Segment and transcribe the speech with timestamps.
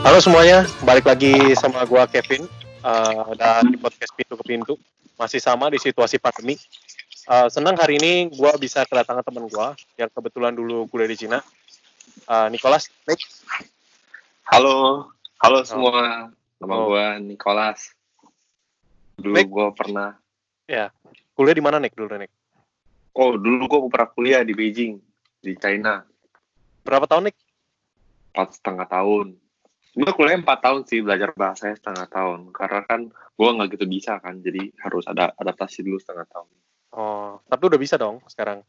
[0.00, 2.48] Halo semuanya, balik lagi sama gua Kevin
[2.82, 4.74] uh, dan podcast Pintu ke Pintu.
[5.16, 6.56] Masih sama di situasi pandemi.
[7.28, 11.38] Uh, senang hari ini gua bisa kedatangan teman gua yang kebetulan dulu kuliah di Cina.
[12.24, 13.20] Uh, Nicholas, Nick.
[14.48, 15.08] Halo,
[15.38, 16.32] halo semua.
[16.60, 16.92] Nama Oh.
[16.92, 17.92] gua Nicholas.
[19.20, 19.48] Dulu Baik.
[19.48, 20.16] gua pernah,
[20.64, 20.88] Ya,
[21.34, 22.32] kuliah di mana Nick dulu Nick?
[23.10, 24.96] oh dulu gua pernah kuliah di Beijing,
[25.40, 26.06] di China,
[26.80, 27.36] Berapa tahun Nick?
[28.32, 29.36] empat setengah tahun.
[29.90, 32.54] Sebenarnya kuliah empat tahun sih, belajar bahasanya setengah tahun.
[32.54, 33.00] Karena kan
[33.34, 36.48] gua nggak gitu bisa kan, jadi harus ada adaptasi dulu setengah tahun.
[36.94, 38.62] Oh, tapi udah bisa dong sekarang.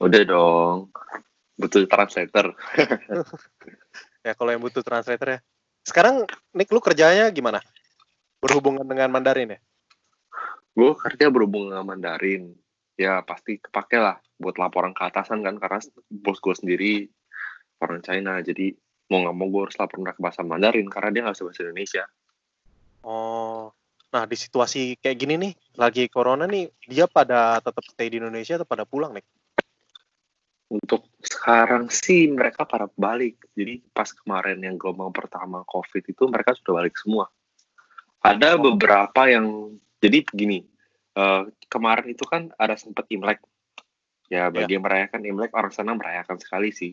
[0.00, 0.92] Udah dong,
[1.60, 2.56] butuh translator.
[4.24, 5.40] Ya kalau yang butuh translator ya.
[5.84, 6.24] Sekarang
[6.56, 7.60] Nick lu kerjanya gimana?
[8.40, 9.60] Berhubungan dengan Mandarin ya?
[10.72, 12.56] Gue kerja berhubungan dengan Mandarin.
[12.96, 16.92] Ya pasti kepake lah buat laporan ke atasan kan, karena bos gue sendiri
[17.84, 18.72] orang China, jadi
[19.10, 22.04] mau nggak mau gue harus lapor mereka bahasa Mandarin karena dia nggak bisa bahasa Indonesia.
[23.04, 23.68] Oh,
[24.08, 28.56] nah di situasi kayak gini nih, lagi corona nih, dia pada tetap stay di Indonesia
[28.56, 29.26] atau pada pulang nih?
[30.72, 33.44] Untuk sekarang sih mereka pada balik.
[33.52, 37.28] Jadi pas kemarin yang gelombang pertama COVID itu mereka sudah balik semua.
[38.24, 38.72] Ada Oh.
[38.72, 40.64] beberapa yang jadi begini.
[41.14, 43.38] eh, kemarin itu kan ada sempat Imlek.
[44.26, 46.90] Ya bagi yang merayakan Imlek orang sana merayakan sekali sih.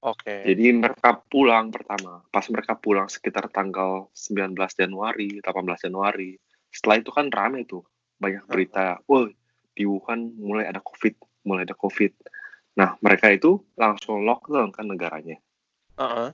[0.00, 0.48] Oke.
[0.48, 2.24] Jadi mereka pulang pertama.
[2.32, 6.40] Pas mereka pulang sekitar tanggal 19 Januari, 18 Januari.
[6.72, 7.84] Setelah itu kan rame tuh.
[8.20, 9.32] Banyak berita, woi
[9.76, 12.12] di Wuhan mulai ada COVID, mulai ada COVID.
[12.76, 15.40] Nah mereka itu langsung lockdown kan negaranya.
[15.96, 16.30] Heeh.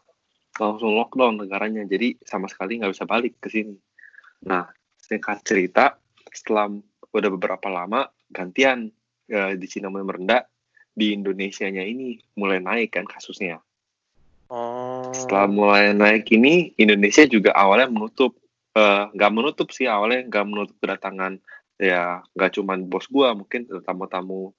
[0.58, 1.86] Langsung lockdown negaranya.
[1.86, 3.78] Jadi sama sekali nggak bisa balik ke sini.
[4.46, 4.66] Nah
[4.98, 5.94] singkat cerita,
[6.30, 6.70] setelah
[7.14, 8.90] udah beberapa lama gantian
[9.30, 10.42] eh, di Cina mulai merendah,
[10.96, 13.60] di Indonesianya ini mulai naik kan kasusnya.
[14.48, 15.12] Oh.
[15.12, 18.32] Setelah mulai naik ini, Indonesia juga awalnya menutup,
[18.72, 21.36] eh, nggak menutup sih awalnya nggak menutup kedatangan
[21.76, 24.56] ya nggak cuman bos gua mungkin tamu-tamu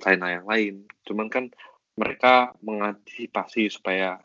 [0.00, 0.88] China yang lain.
[1.04, 1.52] Cuman kan
[2.00, 4.16] mereka mengantisipasi supaya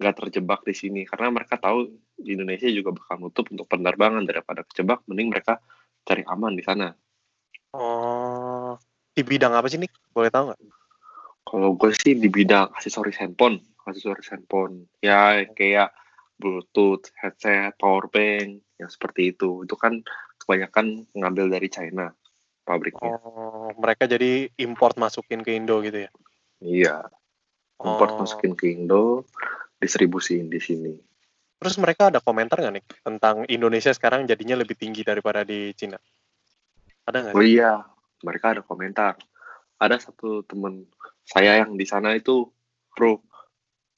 [0.00, 4.64] nggak terjebak di sini karena mereka tahu di Indonesia juga bakal nutup untuk penerbangan daripada
[4.64, 5.60] kejebak, mending mereka
[6.04, 6.88] cari aman di sana.
[7.74, 8.78] Oh.
[9.14, 9.92] Di bidang apa sih Nick?
[10.14, 10.60] Boleh tahu nggak?
[11.44, 15.92] Kalau gue sih di bidang aksesoris handphone, aksesoris handphone, ya kayak
[16.40, 19.62] Bluetooth, headset, power bank, yang seperti itu.
[19.62, 20.02] Itu kan
[20.40, 22.10] kebanyakan ngambil dari China
[22.64, 23.20] pabriknya.
[23.20, 26.10] Oh, mereka jadi import masukin ke Indo gitu ya?
[26.64, 26.96] Iya,
[27.84, 28.24] import Oh.
[28.24, 29.28] masukin ke Indo,
[29.78, 30.94] distribusiin di sini.
[31.60, 35.96] Terus mereka ada komentar nggak nih tentang Indonesia sekarang jadinya lebih tinggi daripada di Cina?
[37.04, 37.34] Ada nggak?
[37.36, 37.84] Oh iya,
[38.24, 39.16] mereka ada komentar.
[39.84, 40.88] Ada satu temen
[41.28, 42.48] saya yang di sana itu
[42.96, 43.20] pro,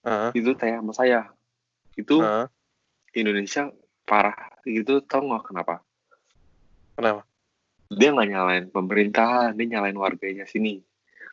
[0.03, 1.21] Heeh, itu tanya sama saya.
[1.95, 2.47] Itu heeh.
[3.15, 3.71] Indonesia
[4.03, 5.75] parah gitu, tau nggak kenapa?
[6.99, 7.23] Kenapa?
[7.93, 10.83] dia nggak nyalain pemerintahan, dia nyalain warganya sini.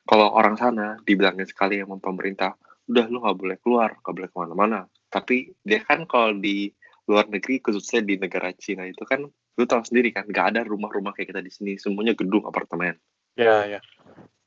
[0.05, 2.53] Kalau orang sana dibilangin sekali sama pemerintah,
[2.85, 4.79] udah lu nggak boleh keluar, nggak boleh ke mana-mana.
[5.09, 6.69] Tapi dia kan kalau di
[7.09, 11.15] luar negeri, khususnya di negara Cina itu kan, lu tahu sendiri kan, nggak ada rumah-rumah
[11.15, 12.99] kayak kita di sini, semuanya gedung apartemen.
[13.33, 13.79] Ya, ya.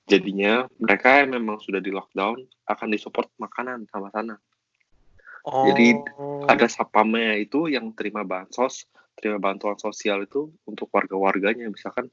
[0.07, 2.39] Jadinya mereka yang memang sudah di lockdown
[2.71, 4.39] akan disupport makanan sama sana.
[5.47, 5.67] Oh.
[5.71, 5.95] Jadi,
[6.47, 8.87] Ada sapamnya itu yang terima bansos,
[9.19, 11.67] terima bantuan sosial itu untuk warga-warganya.
[11.67, 12.07] Misalkan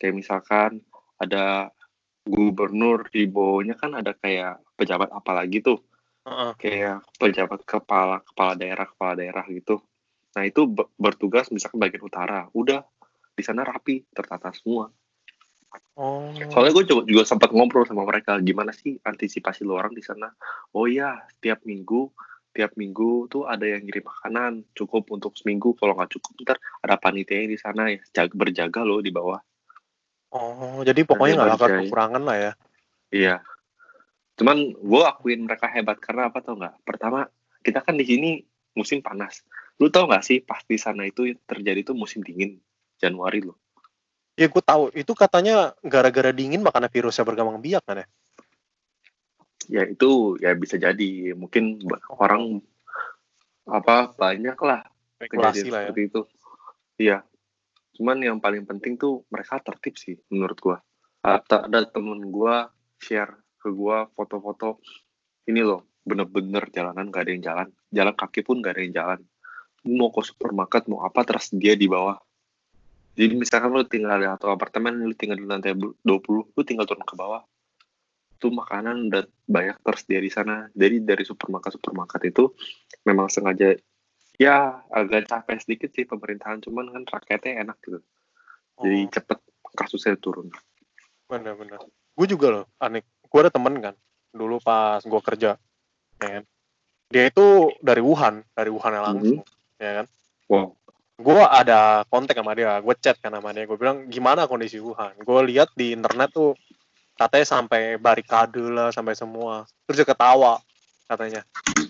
[0.00, 0.80] kayak misalkan
[1.20, 1.68] ada
[2.26, 5.78] gubernur di bawahnya kan ada kayak pejabat apalagi tuh
[6.26, 6.52] Heeh.
[6.58, 9.78] kayak pejabat kepala kepala daerah kepala daerah gitu.
[10.34, 12.82] Nah itu be- bertugas misalkan bagian utara, udah
[13.32, 14.90] di sana rapi tertata semua.
[15.96, 16.28] Oh.
[16.52, 20.28] Soalnya gue juga, juga sempat ngobrol sama mereka gimana sih antisipasi lo orang di sana.
[20.76, 22.12] Oh iya, tiap minggu
[22.56, 25.76] tiap minggu tuh ada yang ngirim makanan cukup untuk seminggu.
[25.76, 29.36] Kalau nggak cukup ntar ada panitia di sana ya jaga, berjaga loh di bawah.
[30.32, 32.52] Oh, jadi pokoknya nggak bakal baru kekurangan lah ya.
[33.12, 33.36] Iya.
[34.40, 36.80] Cuman gue akuin mereka hebat karena apa tau nggak?
[36.80, 37.28] Pertama
[37.60, 38.40] kita kan di sini
[38.72, 39.44] musim panas.
[39.76, 42.56] Lu tau nggak sih pas di sana itu terjadi tuh musim dingin
[42.96, 43.60] Januari loh.
[44.36, 48.06] Ya gue tahu, itu katanya gara-gara dingin makanya virusnya berkembang biak kan ya?
[49.66, 51.80] Ya itu ya bisa jadi mungkin
[52.12, 52.60] orang
[53.66, 54.86] apa banyak lah
[55.18, 55.88] kejadian lah ya.
[55.90, 56.20] seperti itu.
[57.00, 57.18] Iya.
[57.96, 60.78] Cuman yang paling penting tuh mereka tertib sih menurut gua.
[61.24, 62.68] Ada, ada temen gua
[63.00, 64.84] share ke gua foto-foto
[65.48, 67.68] ini loh bener-bener jalanan gak ada yang jalan.
[67.90, 69.20] Jalan kaki pun gak ada yang jalan.
[69.88, 72.20] Mau ke supermarket mau apa tersedia di bawah.
[73.16, 76.04] Jadi misalkan lu tinggal di satu apartemen, lu tinggal di lantai 20,
[76.52, 77.42] lu tinggal turun ke bawah.
[78.36, 80.68] Itu makanan udah banyak tersedia di sana.
[80.76, 82.52] Jadi dari supermarket-supermarket itu
[83.08, 83.72] memang sengaja
[84.36, 88.04] ya agak capek sedikit sih pemerintahan cuman kan rakyatnya enak gitu
[88.84, 89.38] jadi Oh, cepet
[89.72, 90.52] kasusnya turun
[91.26, 91.82] bener-bener.
[92.16, 93.02] Gue juga loh, aneh.
[93.26, 93.94] Gue ada temen kan,
[94.30, 95.58] dulu pas gue kerja,
[96.22, 96.44] ya kan.
[97.10, 99.42] Dia itu dari Wuhan, dari Wuhan langsung,
[99.78, 100.06] ya kan.
[100.46, 100.70] wow
[101.16, 103.64] Gue ada kontak sama dia, gue chat kan sama dia.
[103.64, 105.16] Gue bilang, gimana kondisi Wuhan?
[105.24, 106.52] Gue lihat di internet tuh,
[107.16, 109.64] katanya sampai barikade lah, sampai semua.
[109.88, 110.60] Terus dia ketawa,
[111.08, 111.40] katanya.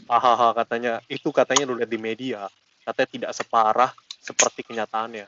[0.07, 1.03] Hahaha, katanya.
[1.11, 2.47] Itu katanya lu lihat di media.
[2.87, 3.91] Katanya tidak separah
[4.23, 5.27] seperti kenyataannya.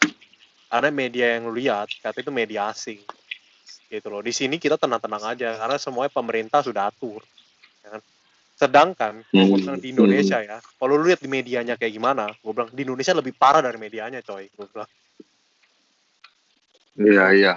[0.71, 3.03] Karena media yang lu lihat, katanya itu media asing.
[3.91, 4.23] Gitu loh.
[4.23, 7.27] Di sini kita tenang-tenang aja, karena semuanya pemerintah sudah atur.
[7.83, 8.03] ya kan.
[8.58, 12.34] Sedangkan, kalau gue Hmm, bilang di Indonesia ya, kalau lu lihat di medianya kayak gimana,
[12.43, 14.50] gue bilang di Indonesia lebih parah dari medianya, coy.
[14.50, 14.90] Gue bilang,
[16.99, 17.52] iya iya.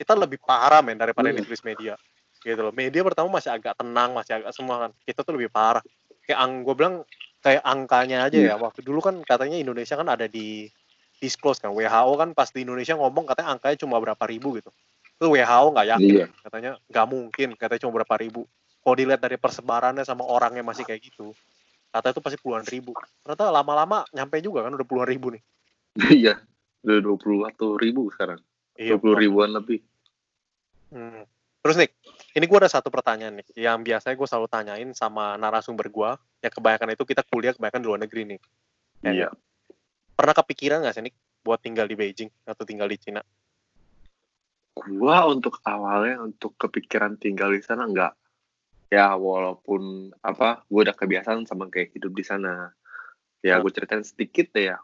[0.00, 1.42] Kita lebih parah men daripada yang Iya.
[1.44, 1.94] ditulis media
[2.40, 2.72] gitu loh.
[2.72, 4.90] Media pertama masih agak tenang masih agak semua kan.
[5.04, 5.84] Kita tuh lebih parah.
[6.24, 6.94] Kayak ang gue bilang
[7.44, 10.68] kayak angkanya aja ya waktu dulu kan katanya Indonesia kan ada di
[11.20, 14.72] disclose kan WHO kan pas di Indonesia ngomong katanya angkanya cuma berapa ribu gitu.
[15.20, 16.26] Itu WHO nggak yakin Iya.
[16.44, 18.48] katanya nggak mungkin katanya cuma berapa ribu
[18.80, 21.32] kalau dilihat dari persebarannya sama orangnya masih kayak gitu
[21.90, 22.92] katanya itu pasti puluhan ribu
[23.22, 25.42] ternyata lama-lama nyampe juga kan udah puluhan ribu nih
[26.24, 26.34] iya
[26.86, 28.40] udah dua puluh atau ribu sekarang
[28.80, 29.84] Iya, dua puluh ribuan lebih
[30.90, 31.22] Hmm.
[31.62, 31.90] Terus nih,
[32.34, 36.10] ini gue ada satu pertanyaan nih, yang biasanya gue selalu tanyain sama narasumber gue,
[36.42, 38.40] yang kebanyakan itu kita kuliah kebanyakan di luar negeri nih.
[39.06, 39.38] Ya iya kan?
[40.18, 41.14] Pernah kepikiran nggak sih nih
[41.46, 43.22] buat tinggal di Beijing atau tinggal di Cina?
[44.80, 48.16] gua untuk awalnya untuk kepikiran tinggal di sana enggak
[48.90, 52.74] ya walaupun apa gua udah kebiasaan sama kayak hidup di sana.
[53.40, 53.64] Ya Hmm.
[53.64, 54.78] gue ceritain sedikit deh ya.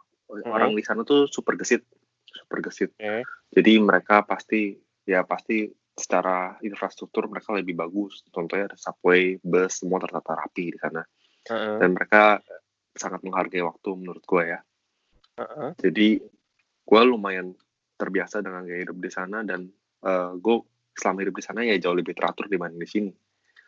[0.49, 1.85] Orang di sana tuh super gesit
[2.25, 2.95] super gesit.
[2.97, 3.27] Oke.
[3.53, 8.25] jadi mereka pasti ya pasti secara infrastruktur mereka lebih bagus.
[8.33, 11.03] Contohnya ada subway bus semua tertata rapi di sana.
[11.47, 12.41] Heeh, dan mereka
[12.97, 14.61] sangat menghargai waktu menurut gue ya.
[15.37, 15.71] Heeh.
[15.77, 16.09] jadi
[16.87, 17.53] gue lumayan
[18.01, 19.69] terbiasa dengan gaya hidup di sana dan
[20.41, 20.57] gue
[20.97, 23.13] selama hidup di sana ya jauh lebih teratur dibanding di sini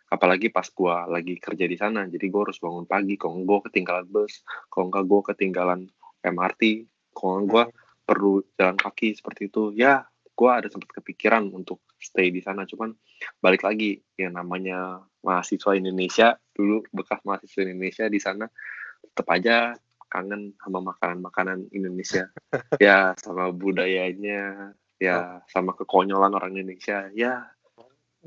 [0.08, 3.14] apalagi pas gue lagi kerja di sana jadi gue harus bangun pagi.
[3.20, 4.43] Kalau gue ketinggalan bus.
[4.72, 5.81] Kalau enggak gue ketinggalan
[6.25, 6.62] MRT
[7.12, 7.64] kalau gue
[8.08, 9.70] perlu jalan kaki seperti itu.
[9.76, 12.64] Ya gue ada sempat kepikiran untuk stay di sana.
[12.64, 12.94] Cuman
[13.43, 18.46] balik lagi yang namanya mahasiswa Indonesia dulu bekas mahasiswa Indonesia di sana
[19.02, 19.75] tetap aja
[20.08, 22.32] kangen sama makanan-makanan Indonesia.
[22.82, 24.72] Ya sama budayanya.
[24.99, 27.06] Ya sama kekonyolan orang Indonesia.
[27.14, 27.46] Ya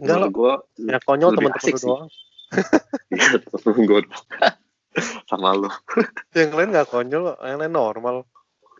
[0.02, 0.54] Enggak loh, gue
[0.90, 1.30] ya konyol
[1.62, 1.78] sih.
[1.78, 2.10] doang.
[3.14, 4.02] ya temen gue
[5.30, 5.70] sama lu
[6.36, 8.16] Yang lain nggak konyol, yang lain normal.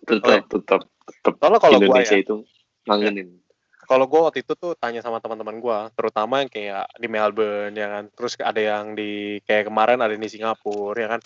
[0.02, 2.36] tetap tetap tetap Soalnya kalau gue Indonesia ya, itu
[2.90, 3.30] ngangenin
[3.92, 7.92] kalau gue waktu itu tuh tanya sama teman-teman gue, terutama yang kayak di Melbourne ya
[7.92, 11.22] kan, terus ada yang di kayak kemarin ada di Singapura ya kan,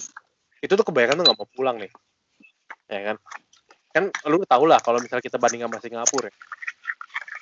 [0.66, 1.94] itu tuh kebanyakan tuh nggak mau pulang nih,
[2.90, 3.18] ya kan?
[3.94, 6.34] Kan lu tau lah kalau misalnya kita banding sama Singapura, ya.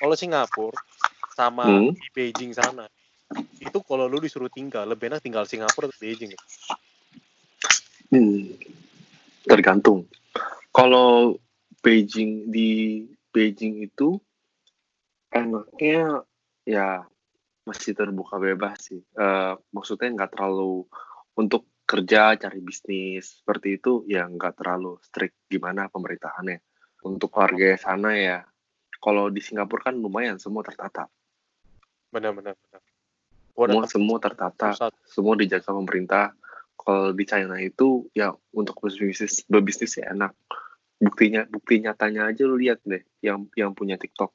[0.03, 0.75] kalau Singapura
[1.33, 1.91] sama Hmm.
[1.97, 2.85] di Beijing sana,
[3.57, 6.31] itu kalau lu disuruh tinggal, lebih enak tinggal Singapura atau Beijing.
[6.33, 6.41] ya?
[8.13, 8.53] Hmm,
[9.49, 10.05] tergantung.
[10.69, 11.37] Kalau
[11.81, 13.03] Beijing di
[13.33, 14.21] Beijing itu
[15.33, 16.21] enaknya
[16.63, 17.03] ya
[17.65, 19.01] masih terbuka bebas sih.
[19.01, 20.85] Eh, maksudnya nggak terlalu
[21.33, 26.61] untuk kerja cari bisnis seperti itu ya nggak terlalu strict gimana pemerintahannya.
[27.03, 28.39] Untuk warga sana ya
[29.03, 31.09] kalau di Singapura kan lumayan semua tertata.
[32.13, 32.53] Benar-benar.
[32.53, 32.81] benar.
[33.53, 34.69] Semua semua tertata.
[34.73, 34.93] pusat.
[35.09, 36.25] semua dijaga pemerintah.
[36.77, 40.33] Kalau di China itu ya untuk berbisnis berbisnis ya enak.
[41.01, 44.29] Buktinya bukti nyatanya aja lu lihat deh yang yang punya TikTok.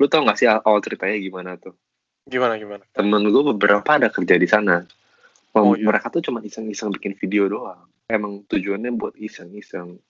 [0.00, 1.78] Lu tau gak sih awal ceritanya gimana tuh?
[2.26, 2.82] Gimana gimana?
[2.94, 4.82] Temen gue beberapa ada kerja di sana.
[5.52, 5.84] Oh, iya.
[5.84, 7.86] Mereka tuh cuma iseng-iseng bikin video doang.
[8.08, 10.00] Emang tujuannya buat iseng-iseng.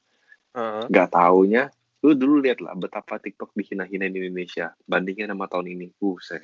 [0.55, 0.85] Heeh.
[0.93, 1.73] Gak taunya,
[2.05, 4.71] lu dulu lihat lah betapa TikTok dihina-hina di Indonesia.
[4.87, 5.87] Bandingnya sama tahun ini.
[5.99, 6.41] Buset.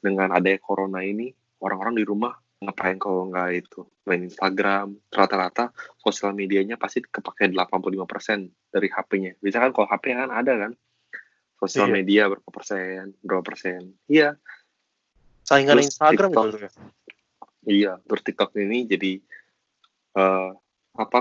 [0.00, 1.28] Dengan adanya corona ini,
[1.60, 7.88] orang-orang di rumah ngapain kalau nggak itu main Instagram rata-rata sosial medianya pasti kepake 85%
[8.68, 10.72] dari HP-nya bisa kan kalau HP kan ada kan
[11.56, 11.94] sosial Iya.
[11.96, 14.36] media berapa persen berapa persen iya
[15.48, 16.44] Saingan Terus Instagram TikTok.
[16.52, 16.70] gitu ya.
[17.64, 19.12] iya terus TikTok ini jadi
[20.20, 20.50] eh
[21.00, 21.18] apa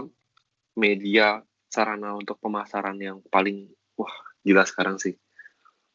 [0.75, 1.39] media
[1.71, 4.12] sarana untuk pemasaran yang paling wah
[4.43, 5.15] gila sekarang sih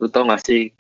[0.00, 0.72] lu tau gak sih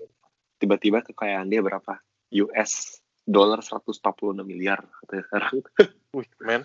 [0.64, 2.00] tiba-tiba kekayaan dia berapa
[2.40, 4.00] US dolar 146
[4.42, 5.54] miliar katanya sekarang
[6.16, 6.62] Wih, men.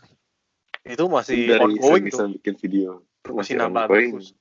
[0.87, 2.39] Itu masih dari ongoing bisa tuh.
[2.39, 4.15] bikin video Masih nambah ongoing.
[4.15, 4.31] terus.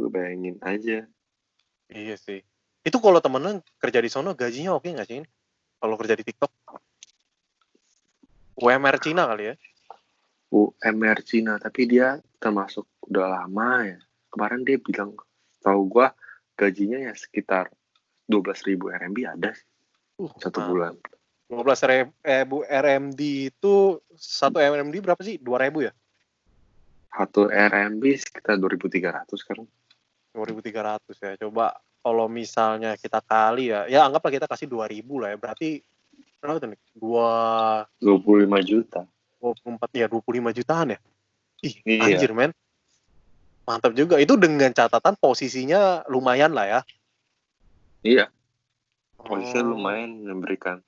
[0.00, 1.04] lu bayangin aja
[1.92, 2.40] Iya sih.
[2.80, 5.20] Itu kalau temen kerja di sono gajinya oke nggak sih?
[5.76, 6.48] Kalau kerja di TikTok?
[8.56, 9.54] UMR Cina kali ya?
[10.48, 13.98] UMR Cina tapi dia termasuk udah lama ya
[14.28, 15.16] kemarin dia bilang
[15.60, 16.12] tahu gua
[16.56, 17.68] gajinya ya sekitar
[18.32, 19.68] 12.000 RMB ada sih
[20.20, 20.92] Uh, satu nah, bulan
[21.48, 25.40] 12 ribu RMB itu satu RMB berapa sih?
[25.40, 25.92] 2000 ya?
[27.12, 29.68] satu RMB sekitar 2.300 sekarang
[30.32, 31.32] 2300 ya.
[31.44, 35.36] Coba kalau misalnya kita kali ya, ya anggaplah kita kasih 2000 lah ya.
[35.36, 35.68] Berarti
[36.40, 36.80] berapa tuh nih?
[36.98, 39.00] 2 25 juta
[39.40, 40.98] 24 ya 25 jutaan ya.
[41.62, 42.16] Ih, Iya.
[42.16, 42.50] anjir men.
[43.68, 44.18] Mantap juga.
[44.18, 46.80] Itu dengan catatan posisinya lumayan lah ya.
[48.02, 48.26] Iya
[49.18, 50.82] posisinya Oh, lumayan memberikan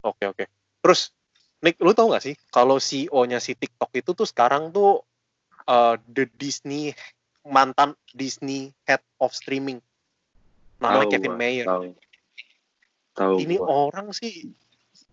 [0.00, 0.44] Oke, oke.
[0.80, 1.12] Terus
[1.60, 5.04] Nick, lu tau gak sih kalau CEO-nya si TikTok itu tuh sekarang tuh
[5.68, 6.96] eh, the Disney
[7.44, 9.76] mantan Disney head of streaming.
[10.80, 11.66] Namanya Tahu Kevin Mayer.
[11.68, 11.84] tahu
[13.12, 13.92] tahu Ini gua.
[13.92, 14.48] orang sih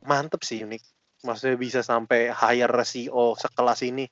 [0.08, 0.88] mantep sih Nick.
[1.28, 4.08] Maksudnya bisa sampai hire CEO sekelas ini.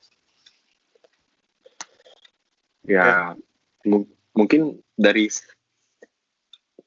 [2.86, 3.34] ya
[3.82, 5.26] mu- mungkin dari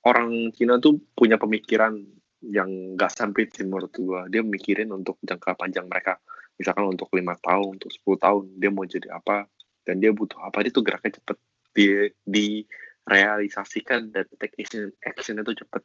[0.10, 1.94] orang Cina tuh punya pemikiran
[2.42, 4.26] yang gak sempit sih menurut gua.
[4.26, 6.18] Dia mikirin untuk jangka panjang mereka.
[6.58, 9.48] Misalkan untuk lima tahun untuk 10 tahun dia mau jadi apa
[9.88, 11.38] dan dia butuh apa dia tuh geraknya cepet.
[11.72, 11.88] Di
[12.20, 15.82] direalisasikan dan take action action itu cepet.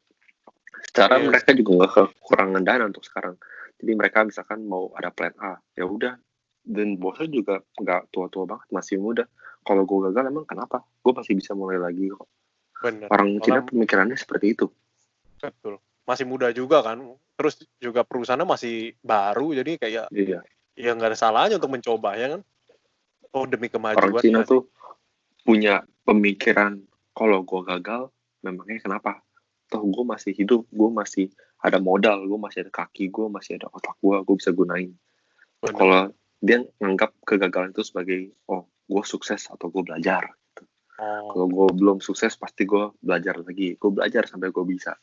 [0.90, 1.30] Secara Iya.
[1.30, 3.38] mereka juga nggak kekurangan dana untuk sekarang.
[3.78, 6.18] Jadi mereka misalkan mau ada plan A ya udah.
[6.64, 9.28] Dan bosnya juga nggak tua-tua banget masih muda.
[9.64, 10.84] Kalau gue gagal emang kenapa?
[11.00, 12.28] Gue masih bisa mulai lagi kok
[12.84, 13.08] Bener.
[13.08, 14.68] orang Cina pemikirannya seperti itu
[15.44, 15.74] Betul.
[16.08, 17.00] Masih muda juga kan.
[17.36, 19.52] Terus juga perusahaannya masih baru.
[19.52, 20.40] Jadi kayak iya
[20.74, 22.40] ya nggak ada salahnya untuk mencoba ya kan.
[23.34, 24.14] Oh demi kemajuan.
[24.14, 24.48] orang Cina ya.
[24.48, 24.62] tuh
[25.44, 25.74] punya
[26.08, 26.80] pemikiran
[27.12, 28.08] kalau gue gagal
[28.40, 29.20] memangnya kenapa
[29.68, 33.68] toh gue masih hidup gue masih ada modal gue masih ada kaki gue masih ada
[33.72, 34.92] otak gue gue bisa gunain
[35.64, 36.12] kalau
[36.44, 40.32] dia nganggap kegagalan itu sebagai oh gue sukses atau gue belajar
[40.94, 44.94] Oh, kalau gue belum sukses pasti gue belajar lagi gue belajar sampai gue bisa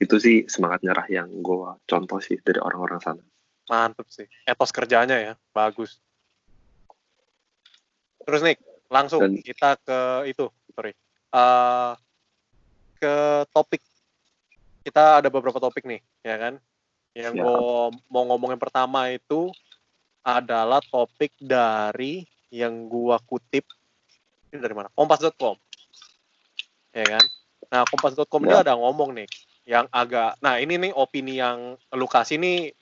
[0.00, 3.22] itu sih semangat nyerah yang gue contoh sih dari orang-orang sana
[3.70, 4.26] mantep sih.
[4.42, 5.32] Etos kerjanya ya.
[5.54, 6.02] Bagus.
[8.26, 8.58] Terus nih,
[8.90, 10.50] langsung Dan- kita ke itu.
[10.74, 10.90] Sorry.
[11.30, 11.92] Eh,
[12.98, 13.14] ke
[13.54, 13.78] topik.
[14.82, 16.54] Kita ada beberapa topik nih, ya kan?
[17.14, 17.42] Yang Ya.
[17.46, 17.62] gue
[18.10, 19.54] mau ngomongin pertama itu
[20.26, 23.62] adalah topik dari yang gua kutip
[24.50, 24.88] ini dari mana?
[24.92, 25.56] Kompas.com.
[26.90, 27.24] Ya kan?
[27.70, 28.62] Nah, kompas.com ini Ya.
[28.66, 29.28] ada ngomong nih
[29.68, 32.74] yang agak nah ini nih opini yang lu kasih nih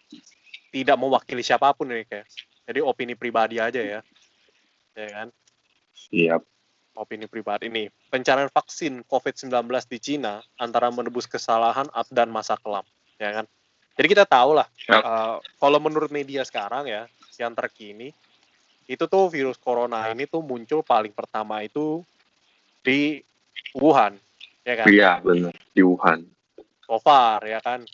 [0.72, 2.26] tidak mewakili siapa pun nih kayak.
[2.68, 4.00] Jadi opini pribadi aja ya.
[4.96, 5.28] Ya kan?
[5.98, 6.42] siap
[6.98, 7.86] Opini pribadi ini.
[8.10, 9.54] Pencarian vaksin COVID-19
[9.86, 12.82] di Cina antara menebus kesalahan dan masa kelam,
[13.22, 13.46] ya kan?
[13.94, 17.06] Jadi kita tahu lah eh, kalau menurut media sekarang ya
[17.38, 18.10] yang terkini
[18.88, 22.00] itu tuh virus corona ini tuh muncul paling pertama itu
[22.80, 23.20] di
[23.76, 24.16] Wuhan,
[24.64, 24.86] ya kan?
[24.88, 26.24] iya benar di Wuhan
[26.88, 27.84] So far, ya kan?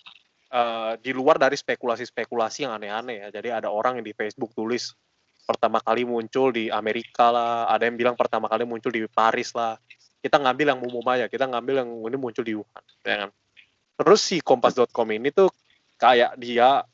[0.55, 3.29] Eh, di luar dari spekulasi-spekulasi yang aneh-aneh ya.
[3.35, 4.95] Jadi ada orang yang di Facebook tulis
[5.43, 9.75] pertama kali muncul di Amerika lah, ada yang bilang pertama kali muncul di Paris lah.
[10.23, 13.31] Kita ngambil yang umum aja, kita ngambil yang ini muncul di Wuhan, ya kan?
[13.99, 15.51] Terus si Kompas.com ini tuh
[15.99, 16.87] kayak dia,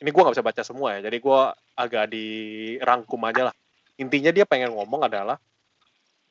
[0.00, 3.54] ini gua nggak bisa baca semua ya, jadi gua agak dirangkum aja lah.
[3.96, 5.40] Intinya dia pengen ngomong adalah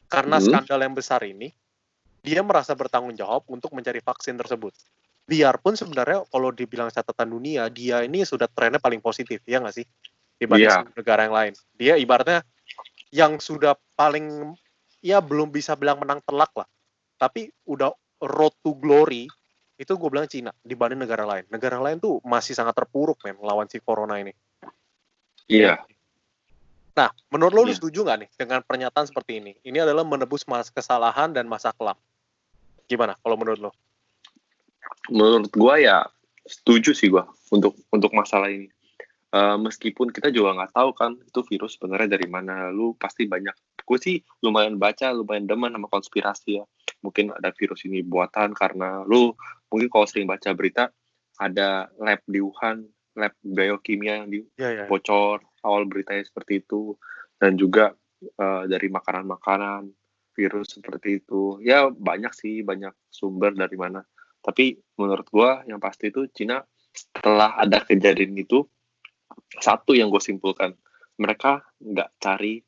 [0.05, 0.45] karena Hmm.
[0.45, 1.50] skandal yang besar ini,
[2.22, 4.74] dia merasa bertanggung jawab untuk mencari vaksin tersebut.
[5.25, 9.86] Biarpun sebenarnya kalau dibilang catatan dunia, dia ini sudah trennya paling positif, ya nggak sih?
[10.38, 10.93] Dibanding Iya.
[10.93, 11.53] negara yang lain.
[11.74, 12.45] Dia ibaratnya
[13.10, 14.53] yang sudah paling,
[15.01, 16.69] ya belum bisa bilang menang telak lah.
[17.17, 17.89] Tapi udah
[18.22, 19.25] road to glory,
[19.75, 21.44] itu gue bilang Cina dibanding negara lain.
[21.51, 24.32] Negara lain tuh masih sangat terpuruk men lawan si corona ini.
[25.51, 25.77] iya
[26.96, 27.84] Nah, menurut lo, lu Iya.
[27.84, 29.51] setuju nggak nih dengan pernyataan seperti ini?
[29.67, 32.00] Ini adalah menebus mas kesalahan dan masa kelam.
[32.88, 33.72] Gimana kalau menurut lo?
[35.05, 35.98] menurut gua ya
[36.50, 38.74] setuju sih gua untuk untuk masalah ini
[39.36, 43.51] Eh, meskipun kita juga nggak tahu kan itu virus sebenarnya dari mana lu pasti banyak
[43.84, 46.63] gue sih lumayan baca lumayan demen sama konspirasi ya
[47.04, 49.34] mungkin ada virus ini buatan karena lu
[49.70, 50.90] mungkin kalau sering baca berita
[51.40, 52.86] ada lab di Wuhan
[53.16, 54.86] lab biokimia yang di Ya, ya.
[54.88, 56.96] bocor awal beritanya seperti itu
[57.40, 59.92] dan juga eh, dari makanan-makanan
[60.36, 61.64] virus seperti itu.
[61.64, 64.04] Ya banyak sih banyak sumber dari mana.
[64.44, 66.60] Tapi menurut gua yang pasti itu Cina
[66.92, 68.68] setelah ada kejadian itu.
[69.60, 70.72] Satu yang gue simpulkan
[71.20, 72.60] mereka nggak cari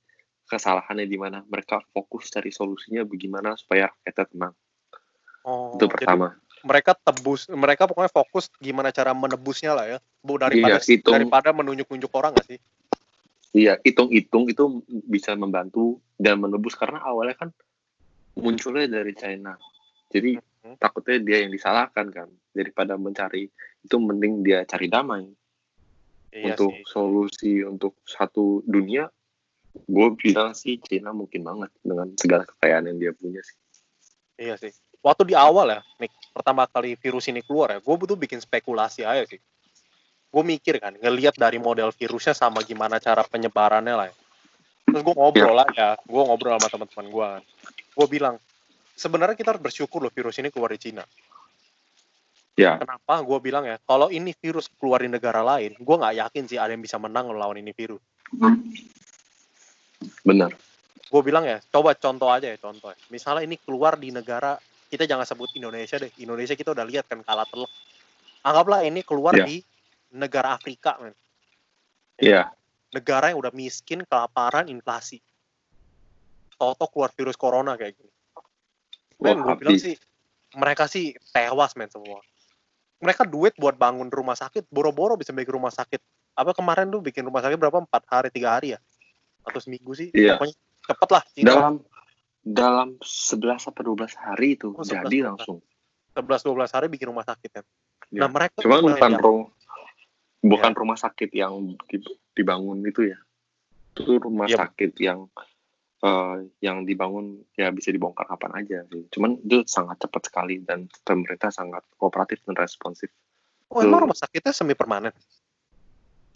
[0.48, 4.56] kesalahannya di mana mereka fokus cari solusinya bagaimana supaya kita tenang
[5.48, 6.36] Oh, itu pertama
[6.66, 9.98] mereka tebus, mereka pokoknya fokus gimana cara menebusnya lah ya.
[10.20, 12.60] Bu daripada Iya, hitung- daripada menunjuk-nunjuk orang nggak sih?
[13.56, 17.50] Iya, hitung-hitung itu bisa membantu dan menebus karena awalnya kan
[18.36, 19.56] munculnya dari China.
[20.12, 20.36] Jadi
[20.68, 20.76] Hmm.
[20.76, 22.28] takutnya dia yang disalahkan kan.
[22.52, 23.48] Daripada mencari
[23.80, 25.30] itu mending dia cari damai
[26.34, 26.84] Iya untuk sih.
[26.90, 29.08] solusi untuk satu dunia.
[29.86, 33.58] Gue bilang sih China mungkin banget dengan segala kekayaan yang dia punya sih.
[34.38, 34.74] Iya sih.
[35.02, 39.06] Waktu di awal ya, Nick, pertama kali virus ini keluar ya, gue butuh bikin spekulasi
[39.06, 39.42] aja sih.
[40.28, 44.16] Gue mikir kan, ngelihat dari model virusnya sama gimana cara penyebarannya lah ya.
[44.88, 47.44] Terus gue ngobrol lah ya, gue ngobrol sama teman-teman gue kan.
[47.98, 48.36] Gue bilang,
[48.98, 51.06] sebenarnya kita harus bersyukur loh virus ini keluar di Cina.
[52.58, 53.22] Ya, Kenapa?
[53.22, 56.74] Gue bilang ya, kalau ini virus keluar di negara lain, gue nggak yakin sih ada
[56.74, 58.02] yang bisa menang lawan ini virus.
[60.22, 60.52] Benar.
[61.08, 62.92] gue bilang ya coba contoh aja ya contoh.
[62.92, 62.98] Ya.
[63.08, 66.12] misalnya ini keluar di negara kita jangan sebut Indonesia deh.
[66.20, 67.72] Indonesia kita udah lihat kan kalah telak.
[68.44, 69.46] Anggaplah ini keluar Iya.
[69.48, 69.56] di
[70.16, 71.16] negara Afrika men.
[72.18, 72.50] Iya,
[72.96, 75.20] negara yang udah miskin kelaparan inflasi.
[76.58, 78.12] Toto keluar virus corona kayak gini.
[79.22, 79.96] Men gue bilang sih
[80.56, 82.24] mereka sih tewas men semua.
[83.04, 86.02] Mereka duit buat bangun rumah sakit boro-boro bisa bikin rumah sakit.
[86.34, 87.84] Apa kemarin tuh bikin rumah sakit berapa?
[87.84, 88.80] Empat hari tiga hari ya
[89.48, 90.36] atau seminggu sih Iya.
[90.36, 90.56] pokoknya
[90.88, 91.48] cepet lah Cina.
[91.48, 91.74] dalam
[92.44, 95.28] dalam 11 atau 12 hari itu Oh, 11, jadi 12.
[95.28, 95.58] langsung.
[96.16, 97.66] 11-12 hari bikin rumah sakit kan.
[98.10, 98.24] Ya.
[98.24, 99.52] Nah mereka mulai bukan ru-
[100.42, 100.78] bukan Ya.
[100.78, 101.54] rumah sakit yang
[101.86, 103.20] di- dibangun itu ya.
[103.94, 104.64] Itu rumah Iya.
[104.64, 105.28] sakit yang
[105.98, 109.10] eh, yang dibangun ya bisa dibongkar kapan aja sih.
[109.10, 113.10] Cuman itu sangat cepat sekali dan pemerintah sangat kooperatif dan responsif.
[113.68, 115.10] Oh emang rumah sakitnya semi permanen?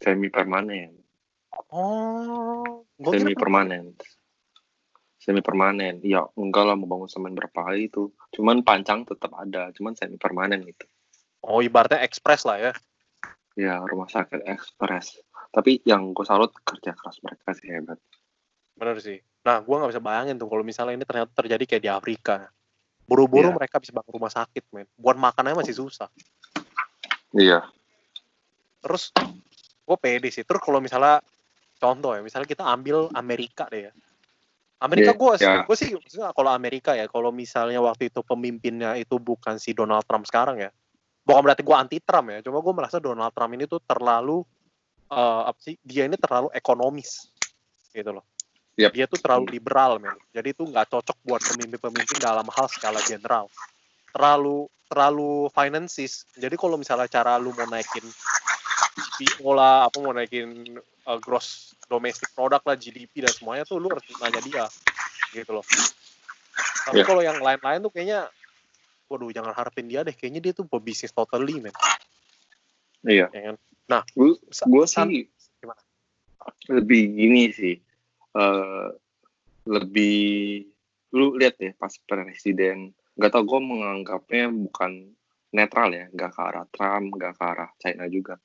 [0.01, 0.97] Semi permanen,
[1.72, 3.96] Oh, gua semi kira permanen.
[5.22, 6.00] Semi permanen.
[6.03, 8.12] Ya enggak lah mau bangun semen berapa kali itu.
[8.36, 10.88] Cuman pancang tetap ada, cuman semi permanen gitu.
[11.43, 12.74] Oh ibaratnya ekspres lah ya.
[13.59, 15.20] Ya rumah sakit ekspres.
[15.51, 18.00] Tapi yang gue salut kerja keras mereka sih hebat.
[18.79, 19.20] Bener sih.
[19.44, 22.48] Nah gua nggak bisa bayangin tuh kalau misalnya ini ternyata terjadi kayak di Afrika.
[23.03, 23.57] Buru-buru Iya.
[23.59, 24.87] mereka bisa bangun rumah sakit men.
[24.96, 26.07] Buat makanannya masih susah.
[27.35, 27.68] Iya.
[28.79, 29.11] Terus
[29.83, 30.48] gue pede sih.
[30.48, 31.20] Terus kalau misalnya
[31.81, 33.94] contoh ya, misalnya kita ambil Amerika deh ya.
[34.81, 35.61] Amerika gue iya.
[35.61, 35.94] gue sih
[36.33, 40.70] kalau Amerika ya, kalau misalnya waktu itu pemimpinnya itu bukan si Donald Trump sekarang ya,
[41.25, 44.41] bukan berarti gue anti Trump ya, cuma gue merasa Donald Trump ini tuh terlalu
[45.09, 45.77] eh, apa sih?
[45.81, 47.29] Dia ini terlalu ekonomis
[47.94, 48.25] gitu loh.
[48.79, 48.96] Yap.
[48.96, 50.15] Dia tuh terlalu liberal men.
[50.31, 53.51] Jadi itu nggak cocok buat pemimpin-pemimpin dalam hal skala general.
[54.15, 56.27] Terlalu terlalu finances.
[56.35, 58.03] Jadi kalau misalnya cara lu mau naikin
[59.20, 63.90] GDP lah, apa mau naikin uh, gross domestic product lah, GDP dan semuanya tuh lu
[63.92, 64.66] harus nanya dia,
[65.31, 65.66] gitu loh.
[66.87, 67.05] Tapi Iya.
[67.05, 68.27] kalau yang lain-lain tuh kayaknya,
[69.11, 71.75] waduh jangan harapin dia deh, kayaknya dia tuh pebisnis totally men,
[73.05, 73.27] Iya.
[73.33, 73.57] ya kan?
[74.16, 75.27] Gue Sa- gue sih
[75.59, 75.81] gimana?
[76.72, 77.75] lebih gini sih.
[78.31, 78.87] eh
[79.68, 80.64] lebih
[81.11, 85.11] lu lihat ya pas presiden nggak tau gue menganggapnya bukan
[85.51, 88.40] netral ya nggak ke arah Trump nggak ke arah China juga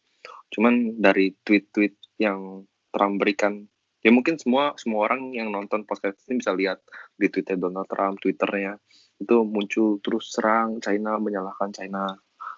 [0.51, 3.69] cuman dari tweet-tweet yang Trump berikan
[4.01, 6.79] ya mungkin semua semua orang yang nonton podcast ini bisa lihat
[7.19, 8.79] di tweetnya Donald Trump twitternya
[9.19, 12.15] itu muncul terus serang China menyalahkan China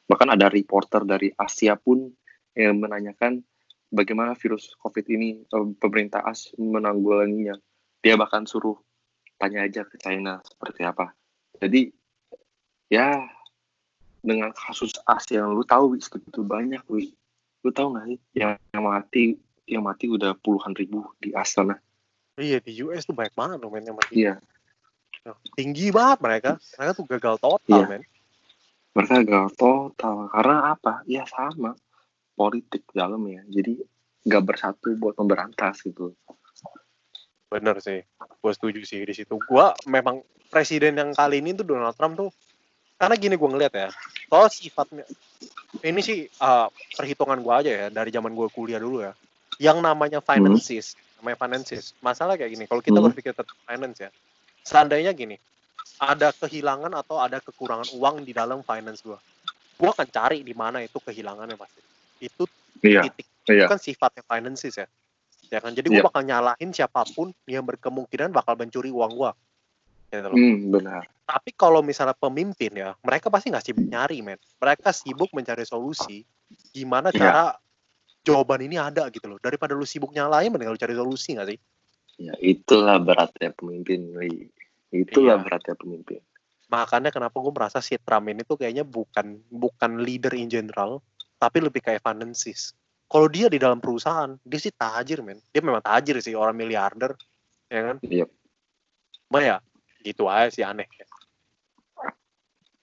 [0.08, 2.08] bahkan ada reporter dari Asia pun
[2.56, 3.44] yang menanyakan
[3.92, 7.56] bagaimana virus COVID ini eh, pemerintah AS menanggulanginya.
[8.00, 8.76] Dia bahkan suruh
[9.40, 11.12] tanya aja ke China seperti apa.
[11.58, 11.92] Jadi
[12.88, 13.20] ya
[14.24, 17.12] dengan kasus AS yang lu tahu Wi, segitu banyak Wi.
[17.62, 19.38] Lu tahu nggak sih yang, yang mati
[19.68, 21.76] yang mati udah puluhan ribu di AS sana.
[22.40, 24.24] Iya di US tuh banyak banget loh men yang mati.
[24.24, 24.40] Iya.
[25.52, 26.50] Tinggi banget mereka,
[26.80, 27.86] mereka tuh gagal total Iya.
[27.86, 28.02] men.
[28.96, 31.04] Mereka gagal total karena apa?
[31.04, 31.76] Ya sama
[32.38, 33.44] politik dalamnya.
[33.46, 33.78] Jadi
[34.24, 36.16] nggak bersatu buat memberantas gitu.
[37.48, 39.40] Bener sih, gue setuju sih di situ.
[39.40, 40.20] Gue memang
[40.52, 42.30] presiden yang kali ini tuh Donald Trump tuh,
[43.00, 43.88] karena gini gue ngeliat ya,
[44.28, 45.08] kalau sifatnya,
[45.80, 49.16] ini sih uh, perhitungan gue aja ya dari zaman gue kuliah dulu ya,
[49.58, 52.64] yang namanya finances, namanya finances, masalah kayak gini.
[52.64, 53.06] Kalau kita Hmm.
[53.10, 54.10] berpikir tentang finance ya,
[54.62, 55.34] seandainya gini,
[55.98, 59.18] ada kehilangan atau ada kekurangan uang di dalam finance gue,
[59.76, 61.80] gue akan cari di mana itu kehilangannya pasti.
[62.18, 62.46] Itu
[62.78, 63.10] Iya.
[63.10, 63.66] titik Iya.
[63.66, 64.86] itu kan sifatnya finances ya
[65.48, 66.04] ya kan jadi gue Iya.
[66.04, 69.32] bakal nyalahin siapa pun yang berkemungkinan bakal mencuri uang gue
[70.12, 70.36] gitu loh.
[70.36, 71.02] Hmm, benar.
[71.24, 76.20] tapi kalau misalnya pemimpin ya mereka pasti nggak sibuk nyari men mereka sibuk mencari solusi
[76.72, 77.16] gimana Iya.
[77.20, 77.44] cara
[78.28, 81.60] jawaban ini ada gitu loh daripada lu sibuk nyalain mending lu cari solusi nggak sih
[82.18, 84.10] Ya, itulah beratnya pemimpin.
[84.10, 84.50] Wi.
[84.90, 85.44] Itulah Iya.
[85.46, 86.18] beratnya pemimpin.
[86.66, 91.00] makanya kenapa gue merasa si Trump ini tuh kayaknya bukan bukan leader in general
[91.38, 92.74] tapi lebih kayak finances
[93.08, 97.16] kalau dia di dalam perusahaan dia sih tajir men dia memang tajir sih orang miliarder
[97.70, 98.26] ya kan Iya.
[99.24, 99.56] Cuma ya
[100.02, 100.84] gitu aja sih aneh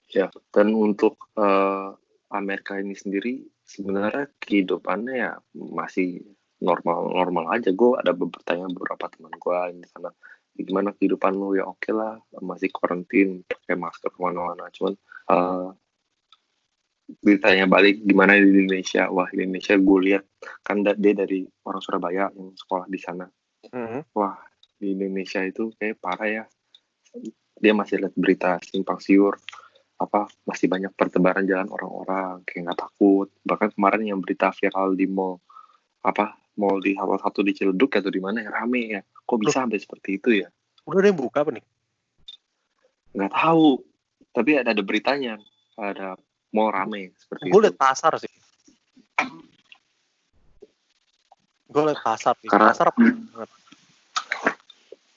[0.08, 1.88] Ya, dan untuk eh,
[2.32, 6.22] Amerika ini sendiri sebenarnya kehidupannya ya masih
[6.62, 7.74] normal-normal aja.
[7.74, 10.10] Gue ada bertanya beberapa teman gue di sana,
[10.56, 14.70] gimana kehidupan lu ya oke lah, masih karantin, pakai masker ke mana-mana.
[14.72, 14.94] Cuman
[15.30, 15.68] eh,
[17.22, 20.24] ditanya balik gimana di Indonesia, wah di Indonesia gue lihat
[20.62, 23.26] kan dia dari orang Surabaya yang sekolah di sana.
[23.70, 24.14] Mhm.
[24.14, 24.38] Wah
[24.78, 26.44] di Indonesia itu kayak parah ya.
[27.56, 29.40] Dia masih lihat berita simpang siur
[29.96, 33.28] apa masih banyak pertebaran jalan orang-orang kayak nggak takut.
[33.48, 35.40] Bahkan kemarin yang berita viral di mall
[36.04, 39.00] apa mall di salah satu di Ciledug atau di mana yang rame ya.
[39.02, 40.48] Kok bisa sampai seperti itu ya?
[40.84, 41.64] Udah ada yang buka apa nih?
[43.16, 43.80] Nggak tahu.
[44.36, 45.40] Tapi ada ada beritanya.
[45.76, 46.16] Ada
[46.52, 48.32] mall rame seperti gue liat pasar sih.
[51.68, 52.48] Gue liat pasar sih.
[52.48, 53.00] Karena- pasar apa?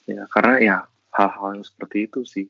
[0.08, 0.76] Ya karena ya
[1.14, 2.46] hal-hal yang seperti itu sih.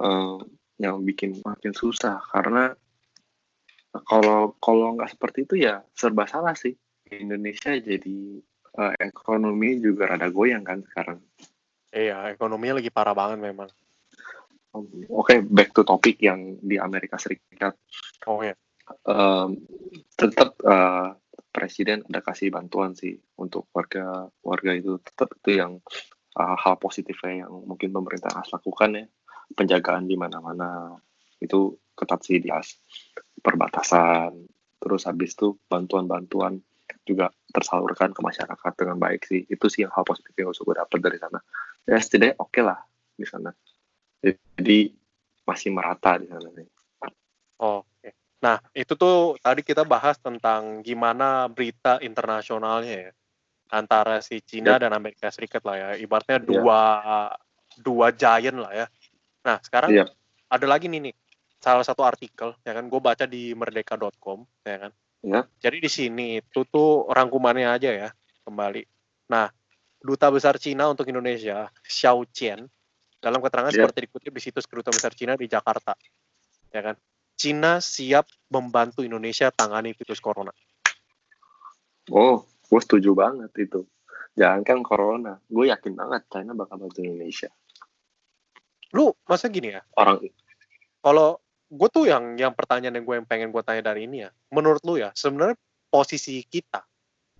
[0.00, 0.38] Eh,
[0.78, 2.18] yang bikin makin susah.
[2.30, 2.74] Karena
[4.06, 6.74] kalau kalau nggak seperti itu ya serba salah sih.
[7.14, 8.42] Indonesia jadi
[8.74, 11.20] eh, ekonomi juga rada goyang kan sekarang.
[11.94, 13.70] Iya ekonominya lagi parah banget memang.
[15.06, 17.78] Oke, back to topik yang di Amerika Serikat.
[18.26, 18.58] oh ya
[19.04, 19.64] Em,
[20.12, 21.08] tetap eh,
[21.48, 25.00] presiden ada kasih bantuan sih untuk warga warga itu.
[25.00, 25.80] Tetap itu yang
[26.36, 29.06] eh, hal positifnya yang mungkin pemerintah harus lakukan ya
[29.52, 30.96] penjagaan di mana-mana.
[31.36, 32.80] Itu ketat sih di as
[33.44, 34.32] perbatasan.
[34.80, 36.60] Terus habis itu bantuan-bantuan
[37.04, 39.44] juga tersalurkan ke masyarakat dengan baik sih.
[39.44, 41.38] Itu sih yang hal positif yang gue dapat dari sana.
[41.84, 42.80] Ya setidaknya oke lah
[43.14, 43.52] di sana.
[44.24, 44.88] Jadi
[45.44, 46.68] masih merata di sana nih
[47.60, 48.16] Oke.
[48.40, 53.12] Nah, itu tuh tadi kita bahas tentang gimana berita internasionalnya ya.
[53.72, 55.88] Antara si Cina dan Amerika Serikat lah ya.
[55.96, 56.48] Ibaratnya Yap.
[56.48, 56.80] dua
[57.80, 58.86] dua giant lah ya.
[59.44, 60.08] Nah, sekarang Yap.
[60.48, 61.14] ada lagi nih nih
[61.60, 64.92] salah satu artikel ya kan gue baca di merdeka.com ya kan.
[65.24, 65.40] Ya.
[65.60, 68.08] Jadi di sini itu tuh rangkumannya aja ya
[68.44, 68.84] kembali.
[69.32, 69.48] Nah,
[70.04, 72.68] Duta Besar Cina untuk Indonesia, Xiao Qian,
[73.16, 73.88] dalam keterangan Yap.
[73.88, 75.96] seperti dikutip di situs Kedutaan Besar Cina di Jakarta.
[76.68, 76.96] Ya kan?
[77.34, 80.52] Cina siap membantu Indonesia tangani virus corona.
[82.12, 83.88] Oh, gue setuju banget itu.
[84.36, 87.48] Jangankan corona, gue yakin banget China bakal bantu Indonesia.
[88.94, 89.82] Lu masa gini ya?
[89.98, 90.22] Orang
[91.02, 94.30] Kalau gue tuh yang yang pertanyaan yang gue yang pengen gue tanya dari ini ya,
[94.54, 95.58] menurut lu ya, sebenarnya
[95.90, 96.86] posisi kita,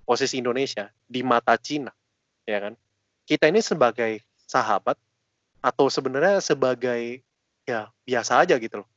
[0.03, 1.95] posisi Indonesia di mata Cina,
[2.43, 2.75] ya kan?
[3.25, 4.99] Kita ini sebagai sahabat
[5.65, 7.25] atau sebenarnya sebagai
[7.65, 8.89] ya biasa aja gitu loh.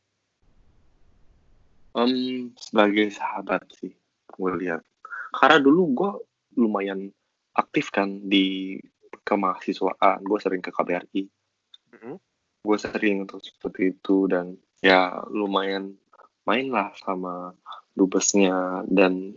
[1.98, 3.90] em, sebagai sahabat sih,
[4.30, 4.86] gue lihat.
[5.34, 6.12] Karena dulu gue
[6.62, 7.10] lumayan
[7.58, 8.78] aktif kan di
[9.26, 11.26] kemahasiswaan, gue sering ke KBRI,
[11.98, 12.22] Mhm.
[12.68, 15.96] Gue sering untuk seperti itu dan ya lumayan
[16.44, 17.56] main lah sama
[17.96, 19.32] dubesnya dan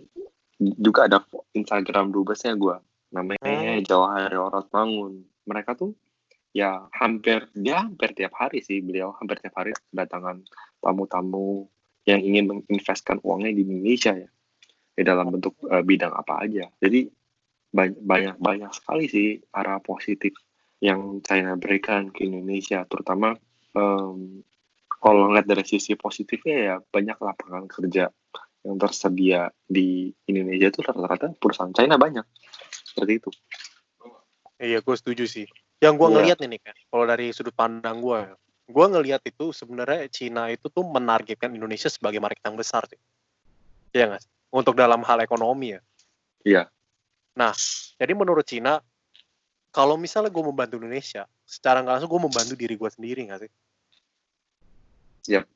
[0.58, 1.22] juga ada
[1.54, 2.76] Instagram dubesnya gue
[3.14, 3.82] namanya Hmm.
[3.86, 5.94] Jawahari Orot Mangun mereka tuh
[6.50, 10.42] ya hampir dia hampir tiap hari sih beliau hampir tiap hari kedatangan
[10.82, 11.70] tamu-tamu
[12.06, 14.30] yang ingin menginvestkan uangnya di Indonesia ya
[14.94, 17.06] di dalam bentuk eh, bidang apa aja jadi
[17.70, 20.34] banyak banyak sekali sih arah positif
[20.80, 23.36] yang China berikan ke Indonesia terutama
[23.76, 24.42] em,
[25.00, 28.08] kalau ngeliat dari sisi positifnya ya banyak lapangan kerja
[28.60, 32.24] yang tersedia di Indonesia itu rata-rata perusahaan China banyak
[32.84, 33.30] seperti itu
[34.60, 35.48] Iya, gue setuju sih.
[35.80, 36.14] Yang gue Iya.
[36.20, 38.20] ngelihat nih, nih kan, kalau dari sudut pandang gue,
[38.68, 43.00] gue ngelihat itu sebenarnya Cina itu tuh menargetkan Indonesia sebagai market yang besar sih.
[43.96, 44.22] Iya nggak?
[44.52, 45.80] Untuk dalam hal ekonomi ya.
[46.44, 46.62] Iya.
[47.40, 47.56] Nah,
[47.96, 48.84] jadi menurut Cina,
[49.70, 53.50] kalau misalnya gue membantu Indonesia, secara nggak langsung gue membantu diri gue sendiri nggak sih?
[55.34, 55.46] Yap.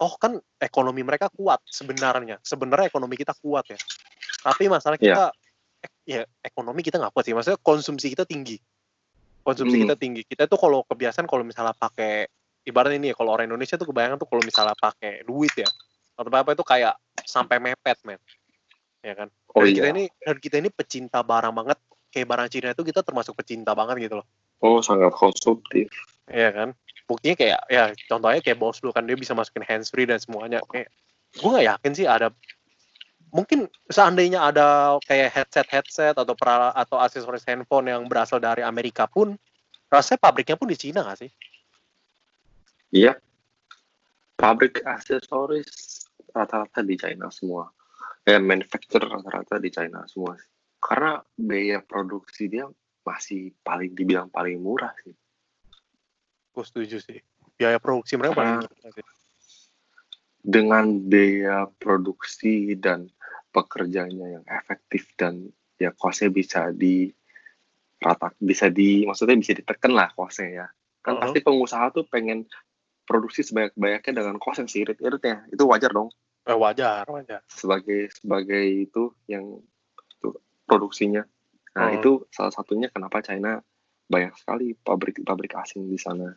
[0.00, 2.40] Oh kan ekonomi mereka kuat sebenarnya.
[2.40, 3.78] Sebenarnya ekonomi kita kuat ya.
[4.40, 5.04] Tapi masalah Iya.
[5.12, 5.24] kita,
[5.84, 7.34] ek- ya ekonomi kita nggak kuat sih.
[7.36, 8.56] Maksudnya konsumsi kita tinggi.
[9.44, 9.82] Konsumsi Hmm.
[9.84, 10.22] kita tinggi.
[10.24, 12.24] Kita tuh kalau kebiasaan kalau misalnya pakai
[12.64, 15.68] ibaratnya ini ya kalau orang Indonesia tuh kebayangan tuh kalau misalnya pakai duit ya
[16.16, 18.20] atau apa itu kayak sampai mepet men
[19.00, 21.78] ya kan oh iya kita ini dan kita ini pecinta barang banget
[22.10, 24.26] kayak barang Cina itu kita termasuk pecinta banget gitu loh.
[24.60, 25.88] Oh sangat konsumtif.
[26.28, 26.68] Iya kan?
[27.08, 30.60] Buktinya kayak ya contohnya kayak bos lu kan dia bisa masukin hands free dan semuanya.
[30.68, 30.92] Kayak
[31.34, 32.34] gue nggak yakin sih ada
[33.30, 39.06] mungkin seandainya ada kayak headset headset atau pra, atau aksesoris handphone yang berasal dari Amerika
[39.06, 39.38] pun
[39.90, 41.30] rasanya pabriknya pun di Cina nggak sih?
[42.90, 43.18] Iya.
[44.34, 46.02] Pabrik aksesoris
[46.34, 47.70] rata-rata di China semua.
[48.26, 50.59] Eh, manufacturer rata-rata di China semua sih.
[50.80, 52.64] Karena biaya produksi dia
[53.04, 55.12] masih paling dibilang paling murah sih.
[56.50, 57.20] Gue setuju sih.
[57.54, 59.04] Biaya produksi mereka paling Karena- gila sih.
[60.40, 63.12] Dengan biaya produksi dan
[63.52, 67.12] pekerjaannya yang efektif dan ya kosnya bisa di
[68.00, 70.66] rata bisa di maksudnya bisa ditekan lah kosnya ya.
[71.04, 71.28] Kan Uh-huh.
[71.28, 72.48] pasti pengusaha tuh pengen
[73.04, 75.44] produksi sebanyak-banyaknya dengan kos yang seirit-iritnya.
[75.52, 76.08] Itu wajar dong.
[76.48, 77.44] Eh, wajar, wajar.
[77.52, 79.60] sebagai sebagai itu yang
[80.70, 81.26] produksinya.
[81.74, 81.96] Nah, Oh.
[81.98, 83.58] itu salah satunya kenapa China
[84.06, 86.30] banyak sekali pabrik-pabrik asing di sana.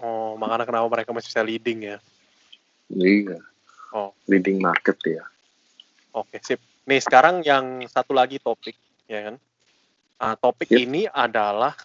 [0.00, 1.96] Oh, makanya kenapa mereka masih bisa leading ya.
[2.88, 3.40] Iya.
[3.92, 4.16] Oh.
[4.24, 5.24] Leading market ya.
[6.16, 6.60] Oke, sip.
[6.88, 8.74] Nih sekarang yang satu lagi topik,
[9.06, 9.36] ya kan?
[10.20, 10.80] Ah, topik Yep.
[10.80, 11.76] ini adalah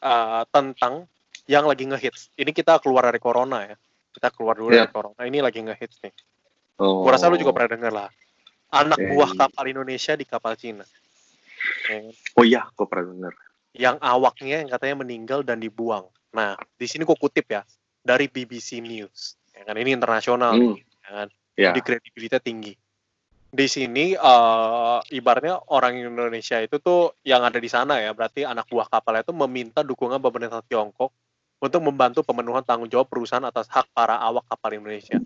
[0.00, 1.04] ah, tentang
[1.44, 2.32] yang lagi ngehits.
[2.34, 3.76] Ini kita keluar dari corona ya.
[4.10, 4.80] Kita keluar dulu Yep.
[4.80, 5.20] dari corona.
[5.28, 6.14] Ini lagi ngehits nih.
[6.80, 7.04] Oh.
[7.04, 8.08] Gua rasa lu juga pernah denger lah.
[8.70, 10.86] Anak buah kapal Indonesia di kapal Cina.
[11.90, 12.14] Ya kan?
[12.38, 13.34] Oh iya, gue pernah dengar.
[13.74, 16.06] Yang awaknya yang katanya meninggal dan dibuang.
[16.30, 17.66] Nah, di sini gue kutip ya
[18.00, 19.34] dari BBC News.
[19.54, 19.74] Ya kan?
[19.74, 20.78] Ini internasional Hmm.
[20.78, 21.28] Ya kan?
[21.58, 21.74] Ya.
[21.74, 22.72] Jadi kredibilitasnya tinggi.
[23.50, 28.70] Di sini eh, ibaratnya orang Indonesia itu tuh yang ada di sana ya, berarti anak
[28.70, 31.10] buah kapal itu meminta dukungan pemerintah Tiongkok
[31.60, 35.20] untuk membantu pemenuhan tanggung jawab perusahaan atas hak para awak kapal Indonesia,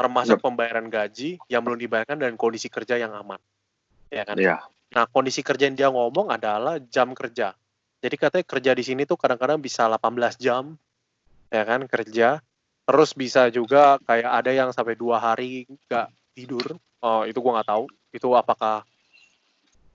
[0.00, 0.44] termasuk Yep.
[0.48, 3.36] pembayaran gaji yang belum dibayarkan dan kondisi kerja yang aman.
[4.08, 4.40] Ya kan?
[4.40, 4.64] Iya.
[4.96, 7.52] Nah, kondisi kerja yang dia ngomong adalah jam kerja.
[8.00, 10.72] Jadi katanya kerja di sini tuh kadang-kadang bisa 18 jam,
[11.52, 12.40] ya kan, kerja.
[12.88, 16.80] Terus bisa juga kayak ada yang sampai dua hari nggak tidur.
[17.04, 17.84] Oh, itu gua nggak tahu.
[18.10, 18.82] Itu apakah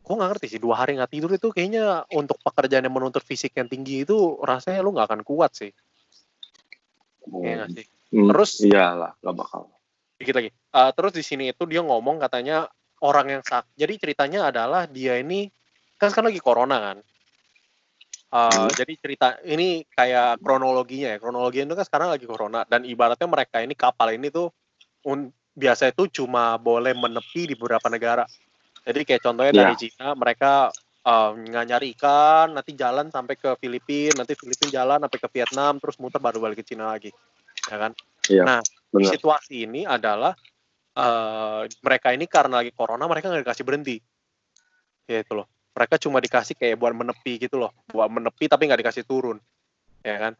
[0.05, 3.57] gua nggak ngerti sih dua hari nggak tidur itu kayaknya untuk pekerjaan yang menuntut fisik
[3.57, 5.73] yang tinggi itu rasanya lu nggak akan kuat sih.
[7.25, 7.85] Iya nggak sih?
[8.15, 9.67] Hmm, Terus- iyalah, gak bakal.
[10.15, 10.49] Dikit lagi.
[10.51, 12.67] Eh, terus di sini itu dia ngomong katanya
[13.03, 13.75] orang yang sakit.
[13.75, 15.51] Jadi ceritanya adalah dia ini
[15.99, 16.97] kan sekarang lagi corona kan.
[18.35, 18.67] Hmm.
[18.75, 21.17] Jadi cerita ini kayak kronologinya ya.
[21.23, 24.51] Kronologinya itu kan sekarang lagi corona dan ibaratnya mereka ini kapal ini tuh
[25.07, 28.27] un- biasa itu cuma boleh menepi di beberapa negara.
[28.83, 29.59] Jadi kayak contohnya Ya.
[29.63, 30.67] dari Cina mereka
[31.05, 36.01] nggak nyari ikan, nanti jalan sampai ke Filipina, nanti Filipina jalan sampai ke Vietnam, terus
[36.01, 37.13] muter baru balik ke Cina lagi,
[37.69, 37.93] ya kan?
[38.91, 39.11] Benar.
[39.11, 40.33] situasi ini adalah
[40.95, 43.97] eh, mereka ini karena lagi corona mereka nggak dikasih berhenti.
[45.05, 45.47] Ya itu loh.
[45.75, 47.75] Mereka cuma dikasih kayak buat menepi gitu loh.
[47.91, 49.37] Buat menepi tapi nggak dikasih turun.
[50.01, 50.33] Ya kan?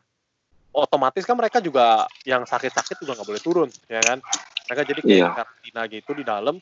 [0.75, 4.19] Otomatis kan mereka juga yang sakit-sakit juga nggak boleh turun ya kan?
[4.71, 5.29] Mereka jadi kayak Iya.
[5.35, 6.55] karantina gitu di dalam.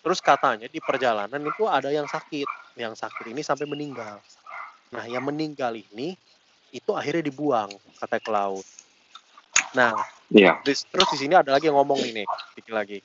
[0.00, 2.74] Terus katanya di perjalanan itu ada yang sakit.
[2.74, 4.18] Yang sakit ini sampai meninggal.
[4.90, 6.18] Nah yang meninggal ini
[6.70, 8.66] itu akhirnya dibuang katanya ke laut
[9.74, 9.94] nah
[10.30, 10.62] Iya.
[10.62, 12.22] Dis- terus di sini ada lagi yang ngomong ini,
[12.54, 13.02] dikit lagi.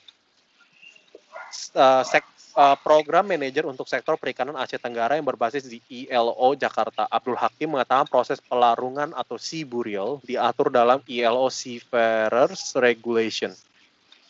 [1.74, 7.10] Eh, sek- eh, program manajer untuk sektor perikanan Asia Tenggara yang berbasis di ILO Jakarta,
[7.10, 13.50] Abdul Hakim mengatakan proses pelarungan atau sea burial diatur dalam ILO Seafarers Regulation.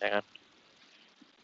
[0.00, 0.24] Ya kan?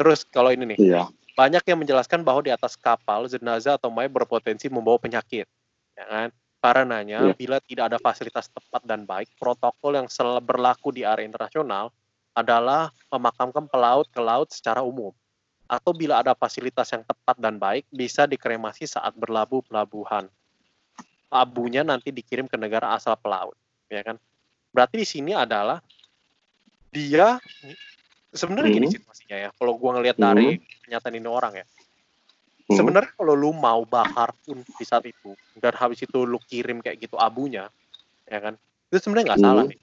[0.00, 1.04] Terus kalau ini nih, Iya.
[1.36, 5.44] banyak yang menjelaskan bahwa di atas kapal jenazah atau mayat berpotensi membawa penyakit.
[6.00, 6.28] Ya kan?
[6.62, 7.34] Karenanya, Iya.
[7.34, 10.06] bila tidak ada fasilitas tepat dan baik, protokol yang
[10.38, 11.90] berlaku di area internasional
[12.38, 15.10] adalah memakamkan pelaut ke laut secara umum.
[15.66, 20.30] Atau bila ada fasilitas yang tepat dan baik, bisa dikremasi saat berlabuh pelabuhan.
[21.32, 23.58] Abunya nanti dikirim ke negara asal pelaut,
[23.90, 24.20] ya kan?
[24.70, 25.82] Berarti di sini adalah
[26.92, 27.42] dia
[28.30, 28.94] sebenarnya gini Mhm.
[29.00, 29.48] situasinya ya.
[29.50, 31.66] Kalau gua ngelihat dari pernyataan ini orang ya,
[32.68, 32.76] Hmm.
[32.78, 37.02] sebenarnya kalau lu mau bakar pun di saat itu dan habis itu lu kirim kayak
[37.02, 37.66] gitu abunya
[38.24, 38.54] ya kan
[38.88, 39.48] itu sebenarnya nggak Hmm.
[39.50, 39.80] salah nih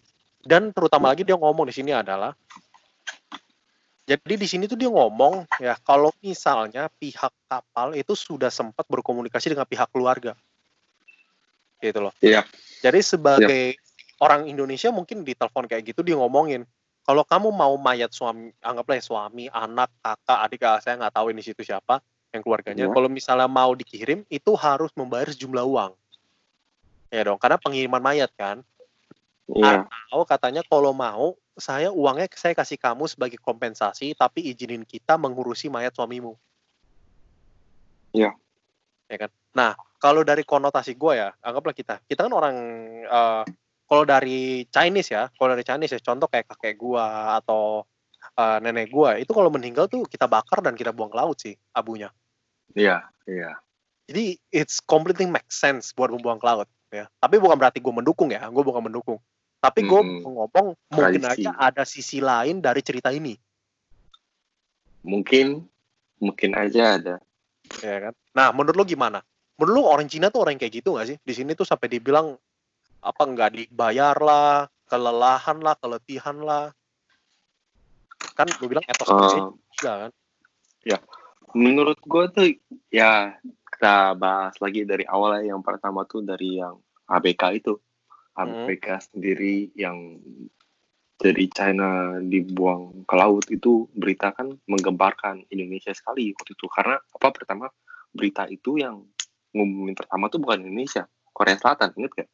[0.48, 2.32] dan terutama lagi dia ngomong di sini adalah
[4.10, 9.54] jadi di sini tuh dia ngomong ya kalau misalnya pihak kapal itu sudah sempat berkomunikasi
[9.54, 10.34] dengan pihak keluarga
[11.80, 12.42] gitu loh Iya.
[12.82, 13.78] jadi sebagai
[14.20, 16.66] orang Indonesia mungkin di telepon kayak gitu dia ngomongin
[17.06, 21.32] kalau kamu mau mayat suami anggaplah ya suami anak kakak adik ah, saya nggak tahu
[21.32, 22.94] ini situ siapa yang keluarganya Iya.
[22.94, 25.92] kalau misalnya mau dikirim itu harus membayar sejumlah uang
[27.10, 28.62] ya dong karena pengiriman mayat kan
[29.50, 29.90] Iya.
[29.90, 35.68] atau katanya kalau mau saya uangnya saya kasih kamu sebagai kompensasi tapi izinin kita mengurusi
[35.74, 36.38] mayat suamimu
[38.14, 38.34] Iya.
[39.10, 42.56] ya kan nah kalau dari konotasi gue ya anggaplah kita kita kan orang
[43.10, 43.44] eh,
[43.90, 47.06] kalau dari Chinese ya kalau dari Chinese ya contoh kayak kakek gue
[47.42, 47.82] atau
[48.38, 51.58] eh, nenek gue itu kalau meninggal tuh kita bakar dan kita buang ke laut sih
[51.74, 52.14] abunya
[52.78, 53.06] Iya.
[53.30, 53.62] Iya.
[54.10, 57.06] jadi it's completely make sense buat membuang ke laut ya.
[57.22, 58.42] Tapi bukan berarti gue mendukung ya.
[58.50, 59.22] Gue bukan mendukung.
[59.62, 60.26] Tapi gue Mm-mm.
[60.26, 63.38] ngomong mungkin aja ada sisi lain dari cerita ini.
[65.06, 65.62] Mungkin
[66.18, 67.16] mungkin aja ada.
[67.86, 68.14] Ya kan?
[68.34, 69.22] Nah menurut lo gimana?
[69.62, 71.18] Menurut lo orang Cina tuh orang yang kayak gitu nggak sih?
[71.22, 72.34] Di sini tuh sampai dibilang
[73.06, 76.74] apa nggak dibayar lah kelelahan lah keletihan lah.
[78.34, 80.12] Kan gue bilang etos uh, juga kan
[81.56, 82.48] menurut gue tuh
[82.92, 83.38] ya
[83.74, 87.74] kita bahas lagi dari awal ya yang pertama tuh dari yang ABK itu
[88.36, 89.06] ABK hmm.
[89.14, 90.20] sendiri yang
[91.20, 97.28] dari China dibuang ke laut itu berita kan menggemparkan Indonesia sekali waktu itu karena apa
[97.36, 97.68] pertama
[98.16, 99.04] berita itu yang
[99.52, 101.10] ngumumin pertama tuh bukan Indonesia
[101.40, 102.30] Korea Selatan inget gak?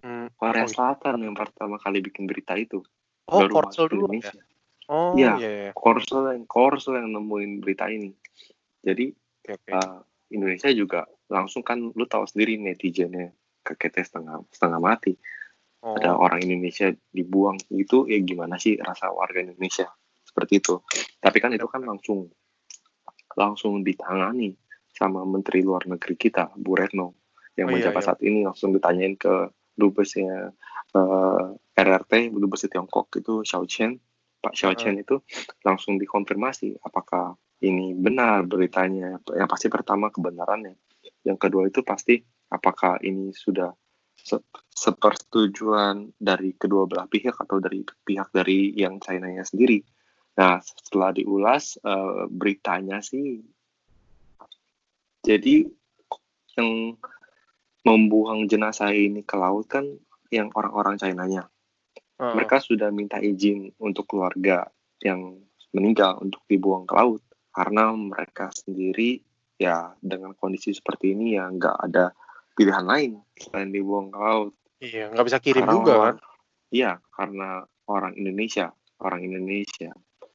[0.00, 0.26] Hmm.
[0.36, 2.80] Korea oh, Selatan yang pertama kali bikin berita itu
[3.28, 4.08] oh, baru masuk dulu?
[4.08, 4.32] Indonesia.
[4.32, 4.55] Ya?
[4.86, 5.70] Oh iya, iya, iya.
[5.74, 8.14] Korsel yang Korsel yang nemuin berita ini.
[8.86, 9.10] Jadi
[9.42, 9.72] okay, okay.
[9.74, 13.34] Uh, Indonesia juga langsung kan lu tahu sendiri netizennya
[13.66, 15.18] kekete setengah setengah mati.
[15.82, 15.98] Oh.
[15.98, 19.90] Ada orang Indonesia dibuang itu ya gimana sih rasa warga Indonesia
[20.22, 20.78] seperti itu.
[21.18, 22.30] Tapi kan itu kan langsung
[23.34, 24.54] langsung ditangani
[24.86, 27.20] sama Menteri Luar Negeri kita Bu Retno
[27.58, 28.08] yang oh, iya, menjabat iya, iya.
[28.08, 30.56] saat ini langsung ditanyain ke dubesnya
[30.96, 34.00] uh, eh, RRT dubes Tiongkok itu Xiao Chen
[34.46, 35.18] Pak Xiao Chen itu
[35.66, 37.34] langsung dikonfirmasi apakah
[37.66, 39.18] ini benar beritanya.
[39.26, 40.78] Yang pasti pertama kebenarannya.
[41.26, 42.22] Yang kedua itu pasti
[42.54, 43.74] apakah ini sudah
[44.14, 44.38] se
[44.70, 49.82] sepersetujuan dari kedua belah pihak atau dari pihak dari yang China-nya sendiri.
[50.36, 53.40] Nah, setelah diulas uh, beritanya sih
[55.26, 55.66] jadi
[56.54, 56.94] yang
[57.82, 59.82] membuang jenazah ini ke laut kan
[60.30, 61.50] yang orang-orang China-nya.
[62.16, 62.32] Uh.
[62.36, 64.64] Mereka sudah minta izin untuk keluarga
[65.04, 65.36] yang
[65.76, 67.20] meninggal untuk dibuang ke laut
[67.52, 69.20] karena mereka sendiri
[69.56, 72.12] ya dengan kondisi seperti ini ya nggak ada
[72.56, 74.52] pilihan lain selain dibuang ke laut.
[74.80, 76.16] Iya, nggak bisa kirim karena juga kan?
[76.72, 77.48] Iya, karena
[77.88, 79.92] orang Indonesia, orang Indonesia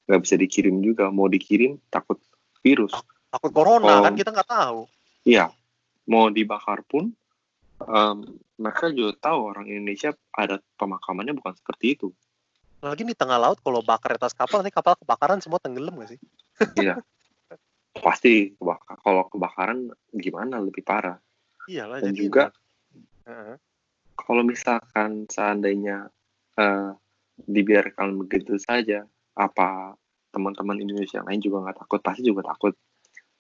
[0.10, 1.10] nggak bisa dikirim juga.
[1.10, 2.18] Mau dikirim takut
[2.62, 2.94] virus.
[3.30, 4.90] Takut corona oh, kan kita nggak tahu.
[5.26, 5.54] Iya,
[6.10, 7.14] mau dibakar pun
[7.88, 8.18] um,
[8.62, 12.08] mereka juga tahu orang Indonesia ada pemakamannya bukan seperti itu.
[12.82, 16.20] Lagi di tengah laut kalau bakar atas kapal nanti kapal kebakaran semua tenggelam gak sih?
[16.78, 17.02] Iya.
[17.98, 18.98] Pasti kebakar.
[19.02, 21.18] Kalau kebakaran gimana lebih parah.
[21.70, 22.02] Iya lah.
[22.02, 22.50] Dan juga
[23.26, 23.58] uh-huh.
[24.18, 26.10] kalau misalkan seandainya
[26.58, 26.92] uh,
[27.42, 29.06] dibiarkan begitu saja,
[29.38, 29.98] apa
[30.34, 32.00] teman-teman Indonesia yang lain juga nggak takut?
[32.02, 32.74] Pasti juga takut.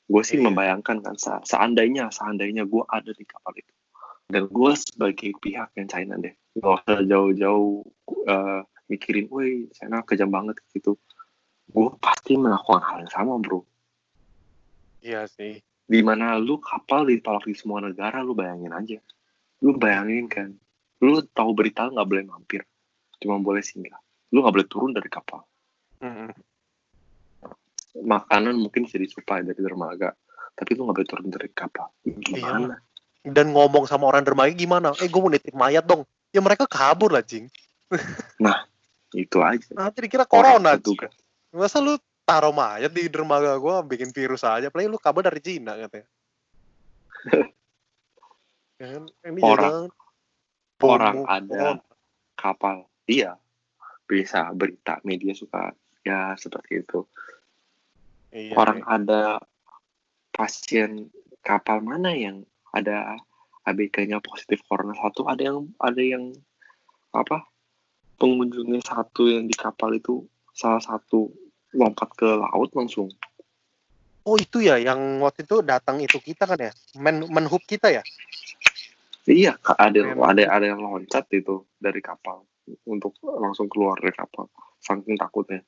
[0.05, 0.45] Gue sih iya.
[0.45, 3.73] membayangkan kan seandainya seandainya gue ada di kapal itu
[4.31, 6.31] dan gue sebagai pihak yang China deh.
[6.55, 7.83] Gak usah jauh-jauh
[8.31, 10.95] uh, mikirin woi China kejam banget gitu.
[11.67, 13.67] Gue pasti melakukan hal yang sama bro.
[15.03, 15.59] Iya sih.
[15.83, 18.99] Di mana lu kapal ditolak di semua negara lu bayangin aja.
[19.59, 20.49] Lu bayangin kan
[21.03, 22.61] lu tahu berita nggak boleh mampir
[23.19, 23.99] cuma boleh singgah.
[24.31, 25.43] Lu nggak boleh turun dari kapal.
[26.01, 26.33] Mm-hmm.
[28.01, 30.15] makanan mungkin bisa disuplai dari dermaga
[30.57, 31.91] tapi lu nggak boleh turun dari kapal.
[32.01, 32.79] Gimana?
[32.79, 32.90] Iya
[33.21, 34.93] dan ngomong sama orang dermaga gimana?
[34.97, 36.05] Eh, gue mau nitip mayat dong.
[36.33, 37.51] Ya mereka kabur lah, Jing.
[38.45, 38.65] nah,
[39.13, 39.71] itu aja.
[39.77, 41.11] Nanti dikira corona, itu kan.
[41.53, 44.71] Masa lu taruh mayat di dermaga gue bikin virus aja.
[44.71, 46.07] Apalagi lu kabur dari Cina katanya.
[48.81, 49.91] kan, ini orang,
[50.81, 51.77] orang ada
[52.33, 52.89] kapal.
[53.05, 53.37] Iya,
[54.09, 57.05] bisa berita media suka ya seperti itu.
[58.31, 58.87] Iya, orang iya.
[58.87, 59.23] ada
[60.31, 61.11] pasien
[61.43, 63.19] kapal mana yang ada
[63.67, 66.33] ABK-nya positif corona satu ada yang ada yang
[67.11, 67.45] apa
[68.17, 71.31] pengunjungnya satu yang di kapal itu salah satu
[71.73, 73.09] lompat ke laut langsung.
[74.21, 76.71] Oh itu ya yang waktu itu datang itu kita kan ya?
[77.01, 78.05] Men menhub kita ya?
[79.25, 82.45] Iya ada ada ada yang loncat itu dari kapal
[82.85, 84.49] untuk langsung keluar dari kapal
[84.81, 85.65] saking takutnya.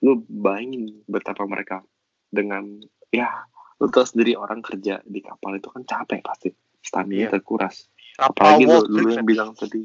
[0.00, 1.84] Lu bayangin betapa mereka
[2.32, 2.80] dengan
[3.12, 3.44] ya
[3.82, 6.54] lu tau sendiri orang kerja di kapal itu kan capek pasti.
[6.78, 7.28] Stamina iya.
[7.34, 7.90] terkuras.
[8.14, 9.82] Apalagi lu, lu yang bilang tadi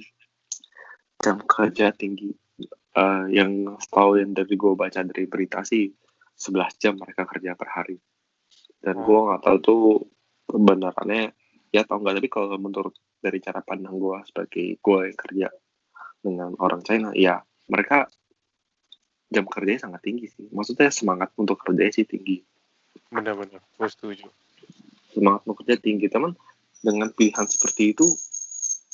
[1.17, 2.29] jam kerja tinggi
[2.93, 5.89] uh, yang setahu yang dari gue baca dari berita sih
[6.37, 7.97] 11 jam mereka kerja per hari.
[8.77, 9.81] Dan gue nggak tahu tuh
[10.45, 11.33] kebenarannya
[11.73, 15.47] ya tau nggak tapi kalau menurut dari cara pandang gue sebagai gue yang kerja
[16.21, 18.05] dengan orang China ya mereka
[19.33, 20.45] jam kerjanya sangat tinggi sih.
[20.53, 22.45] Maksudnya semangat untuk kerja sih tinggi
[23.11, 24.27] benar-benar gue setuju.
[25.11, 26.35] Semangat bekerja tinggi teman.
[26.77, 28.05] Dengan pilihan seperti itu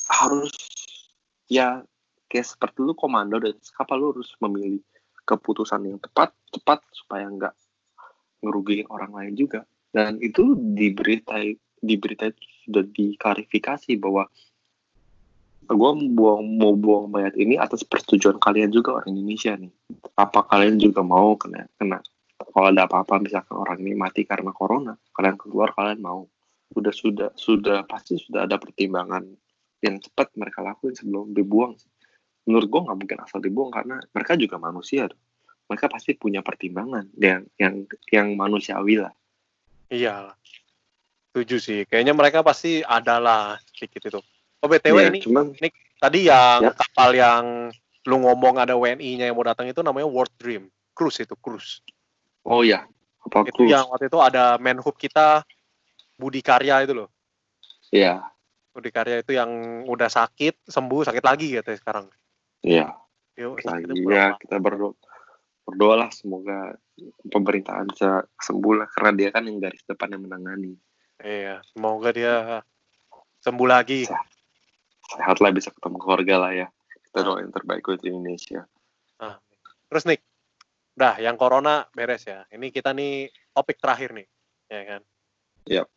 [0.07, 0.55] harus
[1.51, 1.83] ya
[2.31, 4.79] kayak seperti lu komando dan kapal lu harus memilih
[5.27, 7.53] keputusan yang tepat cepat supaya nggak
[8.39, 9.67] ngerugiin orang lain juga.
[9.93, 11.37] Dan itu di berita
[11.83, 14.23] di berita itu sudah diklarifikasi bahwa
[15.63, 19.71] gue buang mau buang mayat ini atas persetujuan kalian juga orang Indonesia nih.
[20.15, 21.99] Apa kalian juga mau kena kena
[22.53, 26.29] kalau ada apa-apa misalkan orang ini mati karena corona kalian keluar kalian mau
[26.73, 29.25] sudah sudah sudah pasti sudah ada pertimbangan
[29.81, 31.73] yang cepat mereka lakuin sebelum dibuang
[32.45, 35.19] menurut gue nggak mungkin asal dibuang karena mereka juga manusia tuh.
[35.63, 39.13] mereka pasti punya pertimbangan yang yang yang manusiawi lah
[39.93, 40.33] Iya.
[41.29, 41.79] Setuju sih.
[41.85, 44.19] Kayaknya mereka pasti adalah sedikit itu.
[44.63, 45.45] Oh BTW Iya, ini cuman
[46.01, 46.71] tadi yang Ya.
[46.73, 47.43] kapal yang
[48.03, 50.67] lu ngomong ada WNI-nya yang mau datang itu namanya World Dream.
[50.97, 51.81] Cruise itu, cruise.
[52.43, 52.83] Oh ya
[53.23, 55.47] apa Itu yang waktu itu ada menhub kita
[56.19, 57.09] Budi Karya itu loh.
[57.89, 58.21] Iya,
[58.73, 59.49] Budi Karya itu yang
[59.85, 62.09] udah sakit, sembuh, sakit lagi gitu sekarang.
[62.63, 62.89] iya
[63.33, 64.25] Yuk, ya pura-pura.
[64.37, 64.93] kita berdoa
[65.63, 66.75] berdoalah semoga
[67.27, 70.75] pemerintahan bisa sembuh lah karena dia kan yang garis depan yang menangani
[71.23, 72.61] Iya, semoga dia
[73.39, 74.03] sembuh lagi.
[74.05, 74.19] Sa-
[75.15, 76.67] sehat lah bisa ketemu keluarga lah ya
[77.09, 77.25] kita Ah.
[77.25, 78.67] doain terbaik buat Indonesia
[79.87, 80.19] Terus nih,
[80.93, 82.45] udah yang corona beres ya.
[82.53, 84.27] Ini kita nih topik terakhir nih,
[84.69, 85.01] ya kan?
[85.69, 85.87] Yap.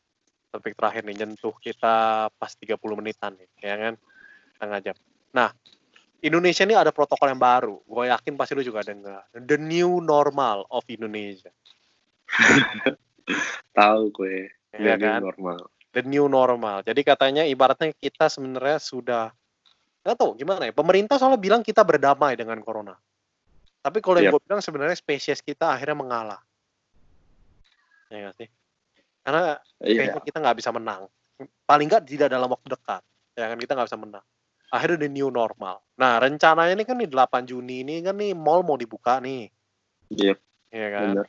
[0.53, 3.95] Topik terakhir nih nyentuh kita pas 30 menitan nih, ya kan?
[4.57, 4.97] Setengah jam.
[5.37, 5.53] Nah,
[6.25, 7.77] Indonesia ini ada protokol yang baru.
[7.85, 9.29] Gue yakin pasti lu juga dengar.
[9.37, 11.53] The new normal of Indonesia.
[13.79, 15.21] tahu gue Ya dia kan?
[15.23, 16.85] normal The new normal.
[16.85, 19.33] Jadi katanya ibaratnya kita sebenarnya sudah
[20.05, 20.77] nggak tahu gimana ya.
[20.77, 22.93] Pemerintah soalnya bilang kita berdamai dengan corona.
[23.87, 26.41] Tapi kalau yang gue bilang sebenarnya spesies kita akhirnya mengalah.
[28.11, 28.49] Ya nggak sih?
[29.23, 31.07] Karena kayaknya kita nggak bisa menang.
[31.63, 33.03] Paling nggak tidak dalam waktu dekat.
[33.39, 34.25] Ya kan kita nggak bisa menang.
[34.75, 35.87] Akhirnya the new normal.
[35.95, 39.47] Nah rencananya ini kan nih 8 Juni ini kan nih mall mau dibuka nih.
[40.11, 40.35] iya
[40.75, 41.23] Ya kan?
[41.23, 41.27] benar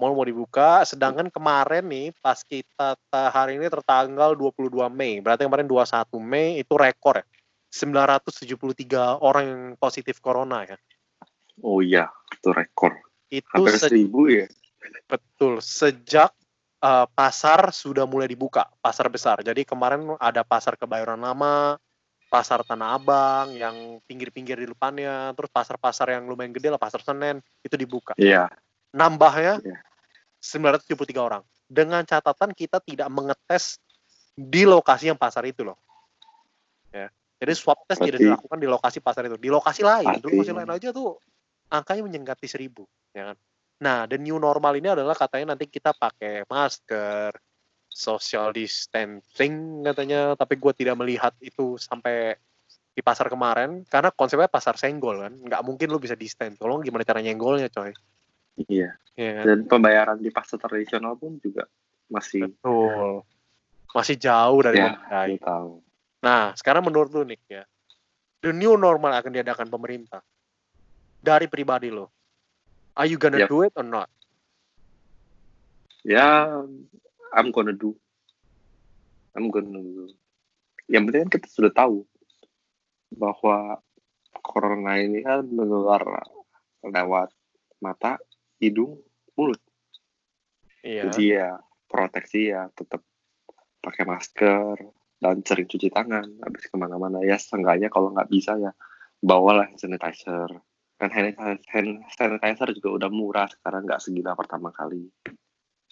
[0.00, 5.44] Mall mau dibuka, sedangkan kemarin nih pas kita ta- hari ini tertanggal 22 Mei, berarti
[5.44, 7.24] kemarin 21 Mei itu rekor ya.
[7.68, 10.80] 973 orang yang positif corona ya.
[11.62, 12.92] Oh iya itu rekor
[13.28, 14.46] Itu hampir se- seribu ya
[15.06, 16.34] betul sejak
[16.80, 19.38] uh, pasar sudah mulai dibuka, pasar besar.
[19.44, 21.76] Jadi kemarin ada pasar Kebayoran Lama,
[22.26, 27.38] pasar Tanah Abang yang pinggir-pinggir di depannya, terus pasar-pasar yang lumayan gede lah, pasar Senen
[27.62, 28.14] itu dibuka.
[28.18, 28.48] iya
[28.90, 29.78] nambahnya Iya.
[30.42, 31.42] 973 orang.
[31.70, 33.78] Dengan catatan kita tidak mengetes
[34.34, 35.78] di lokasi yang pasar itu loh.
[36.90, 37.12] Ya.
[37.38, 39.36] Jadi swab test tidak Berarti- dilakukan di lokasi pasar itu.
[39.38, 41.20] Di lokasi lain, di lokasi lain aja tuh
[41.70, 42.84] angkanya menyenggati seribu.
[43.14, 43.36] Ya kan?
[43.80, 47.32] Nah, the new normal ini adalah katanya nanti kita pakai masker,
[47.88, 52.36] social distancing katanya, tapi gue tidak melihat itu sampai
[52.90, 57.06] di pasar kemarin karena konsepnya pasar senggol kan nggak mungkin lu bisa distance tolong gimana
[57.06, 57.94] cara nyenggolnya coy
[58.66, 59.44] iya Iya kan?
[59.46, 61.68] dan pembayaran di pasar tradisional pun juga
[62.08, 63.22] masih Betul.
[63.90, 64.94] Masih jauh dari Ya,
[65.42, 65.82] tahu
[66.22, 67.64] Nah, sekarang menurut lu Nick ya,
[68.44, 70.20] the new normal akan diadakan pemerintah.
[71.20, 72.08] Dari pribadi lo.
[72.96, 73.48] Are you gonna Yep.
[73.48, 74.08] do it or not?
[76.00, 76.56] ya
[77.36, 77.92] I'm gonna do
[79.36, 80.08] I'm gonna do
[80.88, 82.08] yang penting kan kita sudah tahu
[83.12, 83.84] bahwa
[84.40, 86.24] corona ini kan menular
[86.80, 87.36] lewat
[87.84, 88.16] mata
[88.56, 88.96] hidung
[89.36, 89.60] mulut
[90.80, 91.12] Iya.
[91.12, 91.50] jadi ya
[91.84, 93.04] proteksi ya tetap
[93.84, 94.80] pakai masker
[95.20, 98.72] dan sering cuci tangan habis ke mana-mana ya seenggaknya kalau nggak bisa ya
[99.20, 100.48] bawalah hand sanitizer
[101.00, 101.32] kan hand
[101.72, 105.08] hand sanitizer juga udah murah sekarang nggak segila pertama kali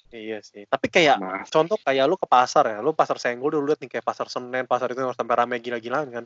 [0.09, 0.65] Iya sih.
[0.65, 3.93] Tapi kayak mas contoh kayak lu ke pasar ya, lu pasar Senggol dulu lihat nih
[3.93, 6.25] kayak pasar Senen, pasar itu yang sampai rame gila-gilaan kan.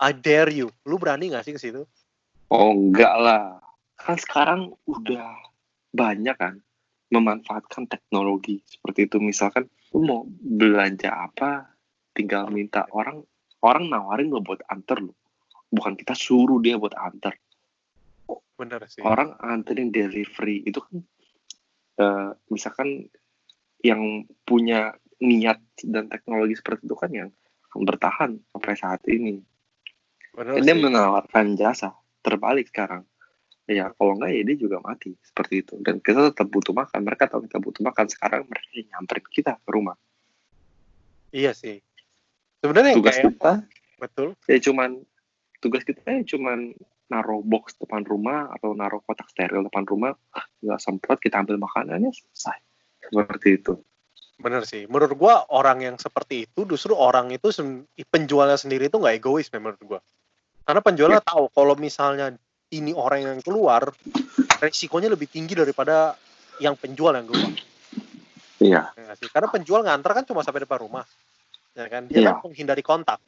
[0.00, 0.72] I dare you.
[0.88, 1.84] Lu berani gak sih ke situ?
[2.48, 3.60] Oh enggak lah.
[4.00, 5.36] Kan sekarang udah
[5.92, 6.64] banyak kan
[7.12, 9.20] memanfaatkan teknologi seperti itu.
[9.20, 11.76] Misalkan lu mau belanja apa,
[12.16, 13.20] tinggal minta orang
[13.60, 15.12] orang nawarin lo buat anter lo.
[15.68, 17.36] Bukan kita suruh dia buat anter.
[18.60, 19.00] Bener sih.
[19.00, 21.00] Orang anterin delivery itu kan
[21.96, 23.08] eh, misalkan
[23.80, 27.28] yang punya niat dan teknologi seperti itu kan yang
[27.72, 29.40] bertahan sampai saat ini.
[30.36, 33.08] Bener dia menawarkan jasa terbalik sekarang
[33.70, 37.30] ya kalau enggak ya dia juga mati seperti itu dan kita tetap butuh makan mereka
[37.30, 39.94] tahu kita butuh makan sekarang mereka nyamperin kita ke rumah
[41.30, 41.78] Iya sih.
[42.60, 43.52] Sebenarnya tugas kayak kita
[44.02, 44.28] betul.
[44.50, 44.90] ya cuman
[45.62, 46.74] tugas kita ya cuman
[47.10, 51.58] naruh box depan rumah atau naruh kotak steril depan rumah ah, nggak semprot kita ambil
[51.58, 52.58] makanannya selesai
[53.10, 53.74] seperti itu
[54.40, 54.88] Bener sih.
[54.88, 57.52] Menurut gua orang yang seperti itu justru orang itu
[58.08, 60.00] penjualnya sendiri itu nggak egois menurut gua.
[60.64, 62.32] Karena penjualnya tahu kalau misalnya
[62.72, 63.92] ini orang yang keluar,
[64.64, 66.16] resikonya lebih tinggi daripada
[66.56, 67.52] yang penjual yang keluar.
[68.64, 69.28] iya Ya sih?
[69.28, 71.04] Karena penjual ngantar kan cuma sampai depan rumah.
[71.76, 72.08] Ya kan?
[72.08, 72.40] Dia Iya.
[72.40, 73.20] kan menghindari kontak.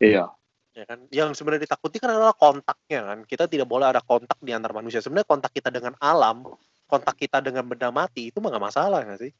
[0.00, 0.28] iya
[0.74, 1.06] Ya kan?
[1.10, 3.18] Yang sebenarnya ditakuti kan adalah kontaknya kan.
[3.26, 5.02] Kita tidak boleh ada kontak di antar manusia.
[5.02, 6.46] Sebenarnya kontak kita dengan alam
[6.90, 9.32] kontak kita dengan benda mati itu mah nggak masalah nggak sih?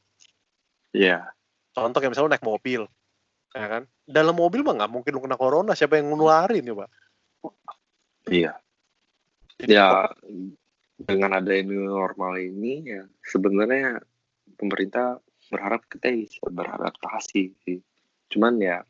[0.94, 1.26] Iya.
[1.74, 2.86] Contoh kayak misalnya naik mobil,
[3.50, 3.82] ya kan?
[4.06, 6.86] Dalam mobil mah nggak mungkin lu kena corona, siapa yang nularin coba?
[8.30, 8.54] Iya.
[9.58, 10.06] Jadi, Ya
[11.00, 14.04] dengan ada new normal ini ya sebenarnya
[14.60, 15.16] pemerintah
[15.48, 17.80] berharap kita bisa beradaptasi sih.
[18.30, 18.84] Cuman ya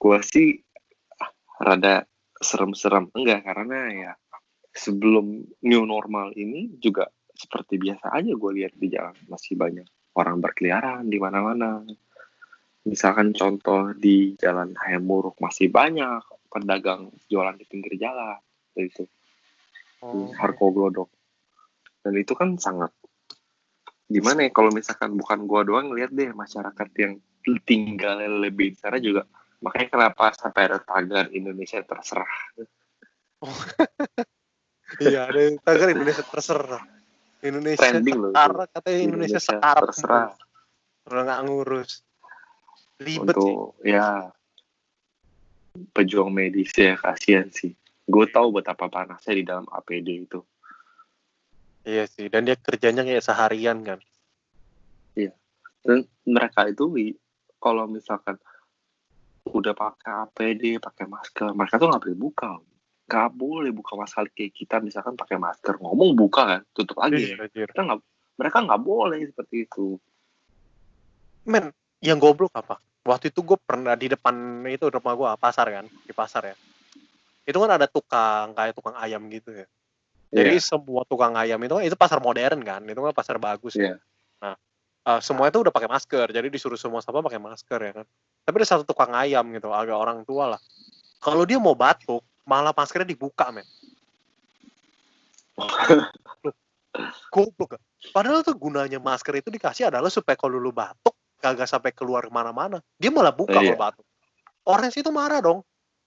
[0.00, 0.65] gua sih
[1.60, 2.04] rada
[2.40, 3.08] serem-serem.
[3.16, 4.12] Enggak karena ya
[4.76, 9.16] sebelum new normal ini juga seperti biasa aja gue lihat di jalan.
[9.28, 11.84] Masih banyak orang berkeliaran di mana-mana.
[12.86, 18.38] Misalkan contoh di Jalan Hayam Muruk masih banyak pedagang jualan di pinggir jalan.
[18.78, 19.10] Itu
[20.06, 21.10] oh, Harko Glodok.
[22.00, 22.94] Dan itu kan sangat
[24.06, 27.18] gimana ya kalau misalkan bukan gua doang lihat deh masyarakat yang
[27.66, 29.26] tinggalnya lebih di sana juga
[29.64, 32.34] makanya kenapa sampai ada tagar Indonesia terserah
[35.04, 36.84] iya, ada tagar Indonesia terserah.
[37.44, 40.28] Indonesia trending loh setara katanya Indonesia, setara terserah
[41.06, 41.90] Udah nggak ngurus.
[42.98, 43.54] Ribet sih.
[43.54, 44.32] untuk ya
[45.92, 47.76] pejuang medis ya kasihan sih
[48.08, 50.40] gue tahu betapa panasnya di dalam APD itu
[51.86, 54.02] Iya sih, dan dia kerjanya kayak seharian kan.
[55.86, 57.14] dan mereka itu
[57.62, 58.34] kalau misalkan
[59.58, 62.50] udah pakai APD pakai masker mereka tuh nggak boleh buka
[63.06, 67.46] nggak boleh buka masker kayak kita misalkan pakai masker ngomong buka kan tutup lagi Iya,
[67.46, 67.66] anjir.
[67.70, 68.00] mereka nggak
[68.36, 69.96] mereka nggak boleh seperti itu
[71.46, 71.70] Men,
[72.02, 72.82] yang goblok apa?
[73.06, 76.56] Waktu itu gue pernah di depan itu rumah gue pasar kan, di pasar ya.
[77.46, 79.66] Itu kan ada tukang kayak tukang ayam gitu ya.
[80.34, 80.66] Jadi Iya.
[80.66, 83.78] semua tukang ayam itu itu pasar modern kan, itu kan pasar bagus.
[83.78, 83.94] Iya.
[83.94, 83.96] Ya.
[84.42, 84.54] Nah,
[85.06, 88.06] eh, semua itu udah pakai masker, jadi disuruh semua sama pakai masker ya kan.
[88.46, 90.60] Tapi ada satu tukang ayam gitu, agak orang tua lah.
[91.18, 93.66] Kalau dia mau batuk, malah maskernya dibuka men.
[97.34, 97.76] Goblok?
[98.14, 102.32] Padahal tuh gunanya masker itu dikasih adalah supaya kalau lu batuk kagak sampai keluar ke
[102.32, 102.78] mana-mana.
[102.96, 103.74] Dia malah buka Iya.
[103.74, 104.06] kalau batuk.
[104.66, 105.60] Orang situ marah dong.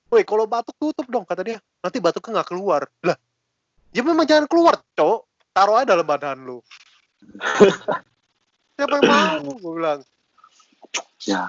[0.09, 1.59] Woi, kalau batuk tutup dong kata dia.
[1.83, 2.81] Nanti batuknya nggak keluar.
[3.05, 3.17] Lah,
[3.93, 5.27] ya memang jangan keluar, cowok.
[5.53, 6.63] Taruh aja dalam badan lu.
[8.79, 9.59] Siapa yang mau?
[9.59, 9.99] Gue bilang.
[11.19, 11.43] ya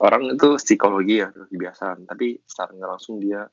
[0.00, 3.44] orang itu psikologi ya kebiasaan tapi secara nggak langsung dia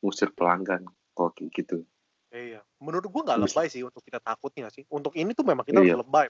[0.00, 1.84] ngusir pelanggan kalau kayak gitu
[2.30, 2.62] Iya.
[2.78, 4.86] Menurut gua nggak lebay sih untuk kita takutnya sih.
[4.86, 5.98] Untuk ini tuh memang kita Iya.
[5.98, 6.26] harus lebay.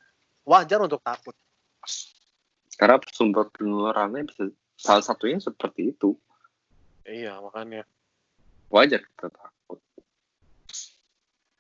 [0.49, 1.37] Wajar untuk takut.
[2.73, 6.17] karena sumber penularannya bisa salah satunya seperti itu
[7.05, 7.85] Iya, makanya.
[8.73, 9.77] wajar kita takut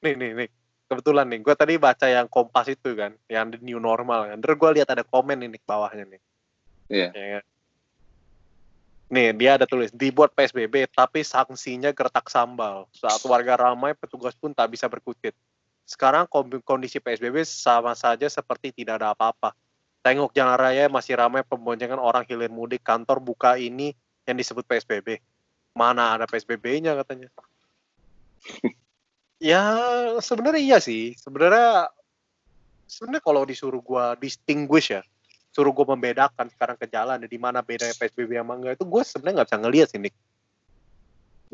[0.00, 0.48] nih nih nih
[0.88, 4.56] kebetulan nih gue tadi baca yang kompas itu kan yang the new normal kan terus
[4.56, 6.20] gue lihat ada komen ini bawahnya nih
[6.88, 7.08] Iya.
[7.12, 7.44] Ya kan?
[9.10, 12.86] Nih dia ada tulis dibuat psbb tapi sanksinya gertak sambal.
[12.94, 15.34] Saat warga ramai petugas pun tak bisa berkutit.
[15.82, 16.30] Sekarang
[16.62, 19.50] kondisi psbb sama saja seperti tidak ada apa-apa.
[20.00, 22.80] Tengok jalan raya masih ramai pemboncengan orang hilir mudik.
[22.86, 23.92] Kantor buka ini
[24.24, 25.18] yang disebut psbb
[25.74, 27.28] mana ada psbb-nya katanya.
[29.40, 29.64] Ya
[30.20, 31.16] sebenarnya iya sih.
[31.16, 31.88] Sebenarnya
[32.84, 35.00] sebenarnya kalau disuruh gua distinguish ya
[35.50, 39.34] suruh gua membedakan sekarang ke jalan di mana bedanya psbb sama enggak itu gue sebenarnya
[39.42, 40.14] nggak bisa ngelihat sih Nick.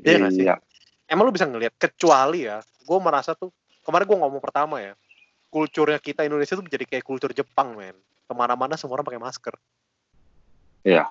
[0.05, 0.45] Iya nggak sih?
[0.45, 0.55] iya.
[1.09, 3.49] Emang lu bisa ngelihat kecuali ya gue merasa tuh
[3.83, 4.93] kemarin gue ngomong pertama ya
[5.49, 7.97] kulturnya kita Indonesia tuh menjadi kayak kultur Jepang men.
[8.27, 9.55] Ke mana-mana semua orang pakai masker.
[10.87, 11.09] Iya.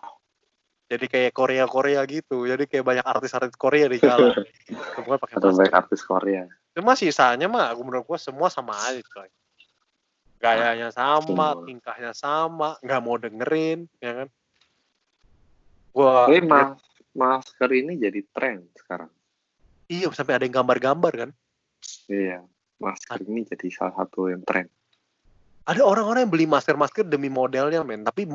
[0.86, 4.38] jadi kayak Korea Korea gitu jadi kayak banyak artis-artis Korea di jalan.
[4.96, 5.60] Semua pakai atau masker.
[5.66, 6.46] baik artis Korea.
[6.78, 9.26] Cuma sisanya mah menurut gua semua sama aja coy.
[10.46, 14.28] Gayanya sama, tingkahnya sama, nggak mau dengerin, ya kan?
[15.96, 16.76] Gua tapi mas
[17.16, 19.08] masker ini jadi tren sekarang
[19.88, 21.30] iya sampai ada yang gambar-gambar kan.
[22.12, 22.44] iya
[22.84, 24.68] masker ini jadi salah satu yang tren
[25.66, 28.30] Ada orang-orang yang beli masker-masker demi modelnya men, tapi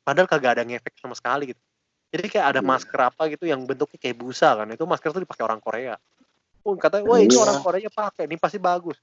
[0.00, 1.60] padahal kagak ada ngefek sama sekali gitu.
[2.08, 2.70] Jadi kayak ada Iya.
[2.72, 4.64] masker apa gitu yang bentuknya kayak busa kan.
[4.72, 6.00] Itu masker tuh dipakai orang Korea.
[6.64, 7.44] Oh, katanya, wah ini Iya.
[7.44, 8.96] orang Korea pakai, ini pasti bagus.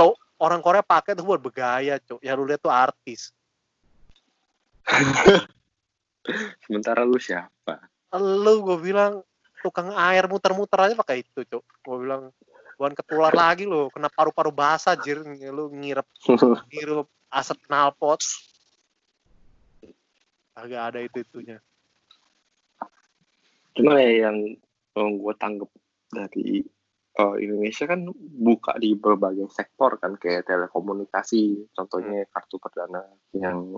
[0.00, 2.20] Cok, orang Korea pakai tuh buat bergaya, cok.
[2.24, 3.30] Ya lu lihat tuh artis.
[6.66, 7.86] sementara lu siapa?
[8.16, 9.22] Lu gue bilang
[9.60, 12.32] tukang air muter-muter aja pakai itu cok gue bilang
[12.80, 15.20] bukan ketular lagi lo kena paru-paru basah jir.
[15.52, 16.06] Lu ngirep
[16.72, 18.20] ngirep asap knalpot.
[20.56, 21.62] Agak ada itu itunya.
[23.76, 24.58] Cuma ya yang
[24.96, 25.70] gue tanggap
[26.10, 26.66] dari
[27.18, 33.02] eh, Indonesia kan buka di berbagai sektor kan kayak telekomunikasi contohnya kartu perdana
[33.34, 33.74] yang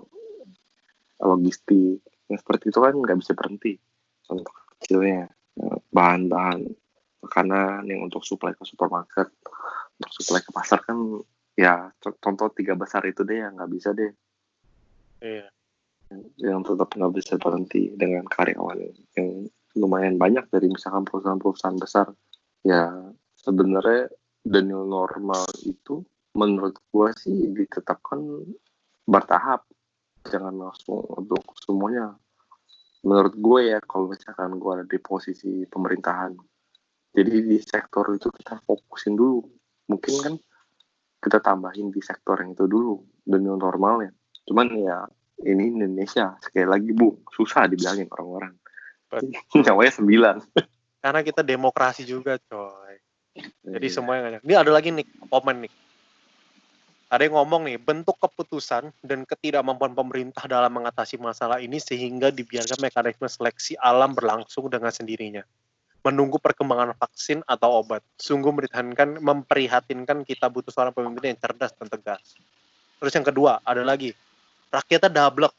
[1.22, 2.02] logistik.
[2.28, 3.72] Yang seperti itu kan nggak bisa berhenti
[4.24, 5.28] contoh kecilnya.
[5.52, 6.64] Eh, bahan-bahan
[7.22, 9.30] makanan yang untuk suplai ke supermarket
[10.00, 10.98] untuk suplai ke pasar kan
[11.54, 14.10] ya co- contoh tiga besar itu deh yang nggak bisa deh.
[15.22, 15.46] Iya.
[16.36, 18.84] yang tetap nggak bisa berhenti dengan karyawan
[19.16, 22.12] yang lumayan banyak dari misalkan perusahaan-perusahaan besar.
[22.66, 22.90] Ya
[23.42, 24.08] sebenarnya
[24.46, 26.02] the new normal itu
[26.38, 28.46] menurut gua sih ditetapkan
[29.04, 29.66] bertahap.
[30.22, 32.14] Jangan langsung untuk semuanya.
[33.02, 36.38] Menurut gue ya kalau misalkan gue ada di posisi pemerintahan.
[37.10, 39.42] Jadi di sektor itu kita fokusin dulu.
[39.90, 40.34] Mungkin kan
[41.18, 44.14] kita tambahin di sektor yang itu dulu the new normalnya
[44.46, 44.98] cuman ya
[45.42, 46.38] ini Indonesia.
[46.38, 48.54] Sekali lagi bu susah dibilangin orang-orang.
[49.62, 50.36] Nyawanya sembilan.
[51.02, 52.94] Karena kita demokrasi juga, coy.
[53.62, 53.94] Jadi Iya.
[53.94, 55.72] semuanya nggak Ini ada lagi nih komen nih.
[57.12, 62.80] Ada yang ngomong nih, bentuk keputusan dan ketidakmampuan pemerintah dalam mengatasi masalah ini sehingga dibiarkan
[62.80, 65.44] mekanisme seleksi alam berlangsung dengan sendirinya.
[66.08, 68.00] Menunggu perkembangan vaksin atau obat.
[68.16, 72.32] Sungguh memprihatinkan, memprihatinkan kita butuh seorang pemimpin yang cerdas dan tegas.
[72.96, 74.16] Terus yang kedua, ada lagi.
[74.72, 75.52] Rakyatnya dablek.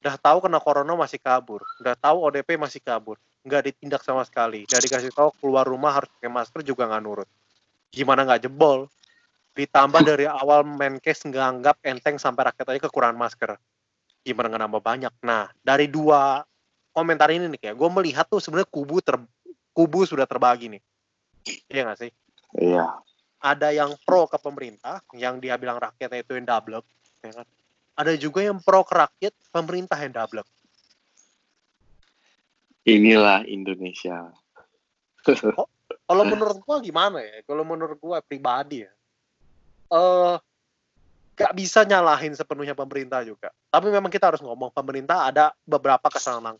[0.00, 1.60] Udah tahu kena corona masih kabur.
[1.76, 4.68] Udah tahu ODP masih kabur nggak ditindak sama sekali.
[4.68, 7.28] Nggak dikasih tahu keluar rumah harus pakai masker juga nggak nurut.
[7.90, 8.86] Gimana nggak jebol?
[9.56, 13.50] Ditambah dari awal Menkes nggak anggap enteng sampai rakyat aja kekurangan masker.
[14.22, 15.12] Gimana nggak nambah banyak?
[15.24, 16.44] Nah, dari dua
[16.92, 19.16] komentar ini nih kayak gue melihat tuh sebenarnya kubu ter
[19.72, 20.82] kubu sudah terbagi nih.
[21.72, 22.10] Iya nggak sih?
[22.60, 22.84] iya
[23.40, 26.84] Ada yang pro ke pemerintah, yang dia bilang rakyatnya itu yang double,
[27.24, 27.46] ya kan?
[27.96, 30.44] Ada juga yang pro ke rakyat, pemerintah yang double.
[32.84, 34.32] Inilah Indonesia
[36.10, 37.44] kalau menurut gua gimana ya?
[37.46, 38.92] Kalau menurut gua pribadi ya,
[39.94, 40.34] eh
[41.38, 43.54] gak bisa nyalahin sepenuhnya pemerintah juga.
[43.70, 46.58] Tapi memang kita harus ngomong pemerintah ada beberapa kesalahan.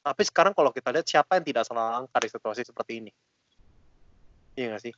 [0.00, 3.12] Tapi sekarang kalau kita lihat siapa yang tidak salah langkah di situasi seperti ini?
[4.54, 4.94] Iya gak sih?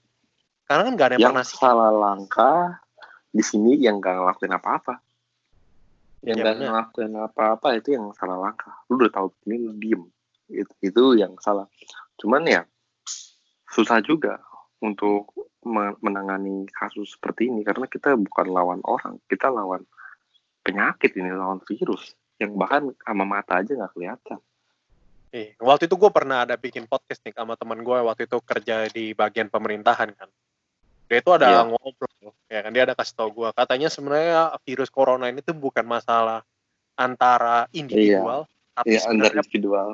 [0.67, 2.83] Karena kan gak ada yang, yang pernah salah langkah
[3.33, 4.95] di sini yang gak ngelakuin apa-apa
[6.23, 6.69] yang Ya, gak benar.
[6.71, 10.03] ngelakuin apa-apa itu yang salah langkah lu udah tahu ini lu diem
[10.53, 11.67] itu, itu yang salah
[12.21, 12.63] cuman ya
[13.73, 14.39] susah juga
[14.85, 15.33] untuk
[15.65, 19.83] me- menangani kasus seperti ini karena kita bukan lawan orang kita lawan
[20.63, 24.39] penyakit ini lawan virus yang bahkan sama mata aja nggak kelihatan
[25.33, 25.57] Iya.
[25.65, 29.17] Waktu itu gue pernah ada bikin podcast nih sama teman gue waktu itu kerja di
[29.17, 30.29] bagian pemerintahan kan.
[31.09, 31.73] Dia itu ada Iya.
[31.73, 33.49] ngobrol, ya kan dia ada kasih tau gue.
[33.57, 36.45] Katanya sebenarnya virus corona ini tuh bukan masalah
[37.01, 38.45] antara individual,
[38.77, 39.89] tapi ya under sebenarnya individual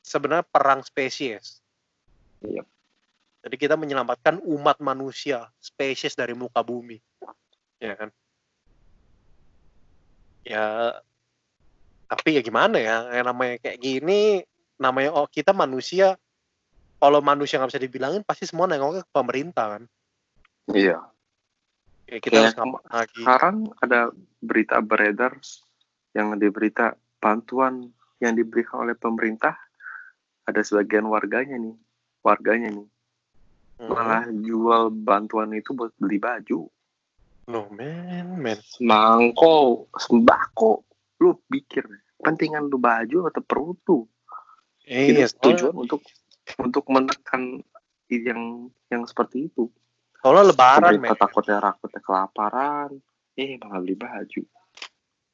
[0.00, 1.60] sebenarnya perang spesies.
[2.44, 2.64] Iya.
[3.40, 7.00] Jadi kita menyelamatkan umat manusia, spesies dari muka bumi,
[7.80, 8.10] ya kan?
[10.44, 10.92] Ya,
[12.04, 13.08] tapi ya gimana ya?
[13.16, 14.44] Yang namanya kayak gini,
[14.76, 16.20] namanya oh kita manusia.
[17.00, 19.84] Kalau manusia nggak bisa dibilangin, pasti semua nengoknya ke pemerintah kan.
[20.76, 21.00] iya
[22.10, 23.22] Ya, kita Kayak harus lagi?
[23.22, 24.00] sekarang ada
[24.42, 25.38] berita beredar
[26.10, 27.86] yang di berita bantuan
[28.18, 29.54] yang diberikan oleh pemerintah
[30.44, 31.76] ada sebagian warganya nih
[32.20, 32.88] warganya nih
[33.80, 33.96] Hmm.
[33.96, 36.68] malah jual bantuan itu buat beli baju
[37.48, 38.60] No man, man.
[38.84, 40.84] mangko sembako
[41.16, 41.88] lu pikir
[42.20, 44.04] pentingan lu baju atau perut tuh
[44.84, 46.04] ini Iya, tujuan untuk
[46.60, 47.64] untuk menekan
[48.12, 49.72] yang yang seperti itu
[50.20, 51.16] soalnya lebaran, men.
[51.16, 52.90] takutnya rakyatnya kelaparan
[53.32, 54.42] eh malah beli baju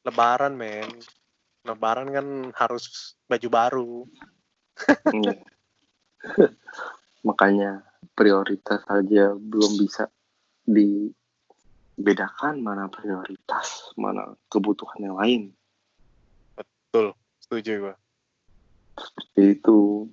[0.07, 0.87] Lebaran, men.
[1.67, 3.93] Lebaran kan harus baju baru.
[5.13, 5.41] Iya.
[7.25, 10.09] Makanya prioritas saja belum bisa
[10.67, 15.43] dibedakan mana prioritas, mana kebutuhan yang lain.
[16.57, 17.95] Betul, setuju gue.
[18.97, 20.09] Seperti itu.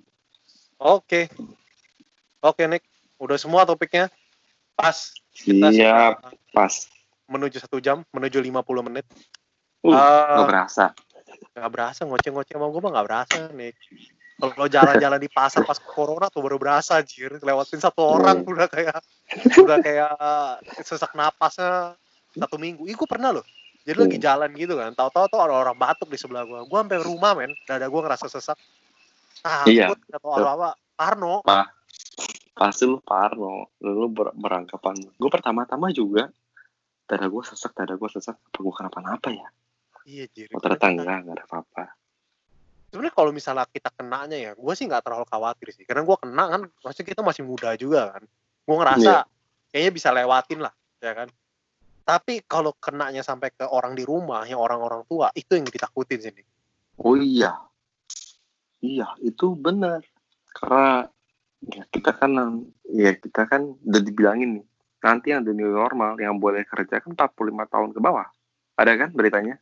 [0.80, 1.32] Oke.
[2.44, 2.84] Oke, Nick.
[3.20, 4.12] Udah semua topiknya?
[4.76, 5.16] Pas.
[5.32, 6.74] Kita Siap, sudah pas.
[7.32, 9.08] menuju satu jam, menuju 50 menit.
[9.84, 10.86] Uh, Eh, nggak berasa.
[11.54, 13.78] Gak berasa, ngoceh-ngoceh sama gue mah gak berasa, Nick.
[14.44, 17.40] Kalau jalan-jalan di pasar pas corona tuh baru berasa, anjir.
[17.40, 18.52] Lewatin satu orang Hmm.
[18.52, 19.00] udah kayak
[19.56, 20.12] udah kayak
[20.84, 21.96] sesak napasnya
[22.36, 22.84] satu minggu.
[22.84, 23.46] Ih, gue pernah loh.
[23.84, 24.26] Jadi lagi Hmm.
[24.28, 24.92] jalan gitu kan.
[24.92, 26.60] Tahu-tahu tuh ada orang batuk di sebelah gue.
[26.68, 27.56] Gue sampai rumah, men.
[27.64, 28.60] Dada gue ngerasa sesak.
[29.40, 29.92] Takut, Iya.
[29.92, 30.70] gak tau apa-apa.
[30.96, 31.44] Parno.
[32.54, 33.72] Pasti lu parno.
[33.80, 34.96] Lu ber- beranggapan.
[35.16, 36.28] Gue pertama-tama juga.
[37.04, 38.40] Dada gue sesak, dada gue sesak.
[38.40, 39.48] Apa gue kenapa-napa ya?
[40.04, 40.48] Iya, jir.
[40.52, 41.84] Oh, ternyata enggak, enggak ada apa-apa.
[42.94, 45.82] Sebenarnya kalau misalnya kita kenanya ya, gue sih nggak terlalu khawatir sih.
[45.82, 48.24] Karena gue kena kan, maksudnya kita masih muda juga kan.
[48.70, 49.26] Gue ngerasa
[49.74, 51.28] kayaknya bisa lewatin lah, ya kan.
[52.06, 56.46] Tapi kalau kenanya sampai ke orang di rumah, yang orang-orang tua, itu yang ditakutin sini.
[57.02, 57.58] Oh iya.
[58.86, 60.06] Iya, itu benar.
[60.54, 61.10] Karena
[61.66, 62.62] ya kita kan
[62.94, 64.66] ya kita kan udah dibilangin nih
[65.00, 68.28] nanti yang the new normal yang boleh kerja kan 45 tahun ke bawah.
[68.78, 69.60] Ada kan beritanya?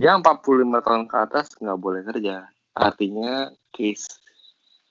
[0.00, 2.48] Yang 45 tahun ke atas nggak boleh kerja.
[2.72, 4.08] Artinya case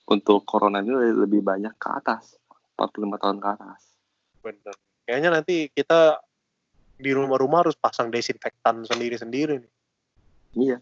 [0.06, 2.38] untuk corona ini lebih banyak ke atas.
[2.78, 3.80] 45 tahun ke atas.
[4.38, 4.74] Bener.
[5.02, 6.22] Kayaknya nanti kita
[6.94, 9.72] di rumah-rumah harus pasang desinfektan sendiri-sendiri nih.
[10.54, 10.78] Iya.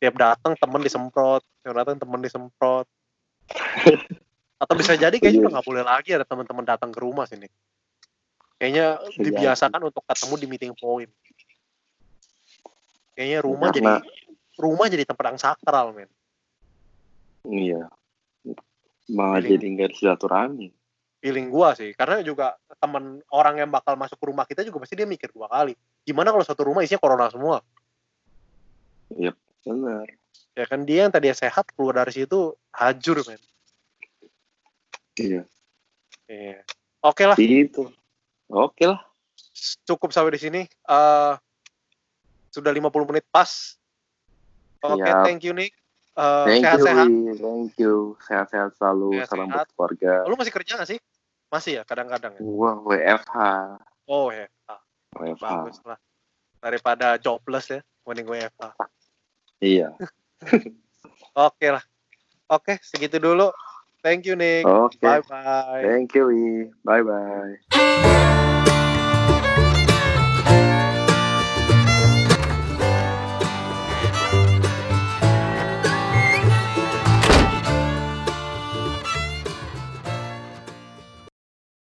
[0.00, 2.84] Tiap datang temen disemprot, tiap datang temen disemprot.
[4.60, 5.44] Atau bisa jadi kayaknya Iya.
[5.48, 7.48] udah nggak boleh lagi ada teman-teman datang ke rumah sini.
[8.60, 11.08] Kayaknya Bisa dibiasakan untuk ketemu di meeting point.
[13.14, 14.20] Kayaknya rumah Karena- jadi
[14.60, 16.10] rumah jadi tempat yang sakral, men.
[17.48, 17.88] Iya.
[19.10, 20.70] Malah jadi nggak silaturahmi.
[21.20, 24.96] Feeling gua sih, karena juga teman orang yang bakal masuk ke rumah kita juga pasti
[24.96, 25.76] dia mikir dua kali.
[26.04, 27.60] Gimana kalau satu rumah isinya corona semua?
[29.10, 30.06] Benar.
[30.56, 33.40] Ya kan dia yang tadi sehat keluar dari situ hajur, men.
[35.20, 35.42] Iya.
[36.30, 36.64] Iya.
[37.04, 37.92] Oke lah, Itu.
[38.48, 39.00] Oke lah.
[39.84, 40.60] cukup sampai di sini.
[40.64, 41.32] Eh
[42.50, 43.50] sudah 50 menit pas.
[44.82, 45.24] Oke, Siap.
[45.24, 45.74] thank you Nick.
[46.20, 47.06] Eh, Thank you, sehat-sehat.
[47.06, 47.38] Wi.
[47.38, 47.94] Thank you.
[48.26, 49.10] Sehat-sehat selalu.
[49.22, 49.30] Sehat-sehat.
[49.30, 50.12] Salam buat keluarga.
[50.26, 50.98] Lu masih kerja gak sih?
[51.50, 52.40] Masih ya, kadang-kadang ya.
[52.42, 53.36] Gua WFH.
[54.10, 54.82] Oh ya, ah,
[55.18, 55.42] WFH.
[55.42, 55.98] bagus lah.
[56.60, 58.74] Daripada jobless ya, mending FA.
[59.62, 59.94] Iya.
[61.48, 61.84] Oke lah.
[62.50, 63.54] Oke, segitu dulu.
[64.02, 64.66] Thank you Nick.
[64.66, 64.98] Oke.
[64.98, 65.82] Bye bye.
[65.82, 66.70] Thank you, Wi.
[66.82, 68.09] Bye bye.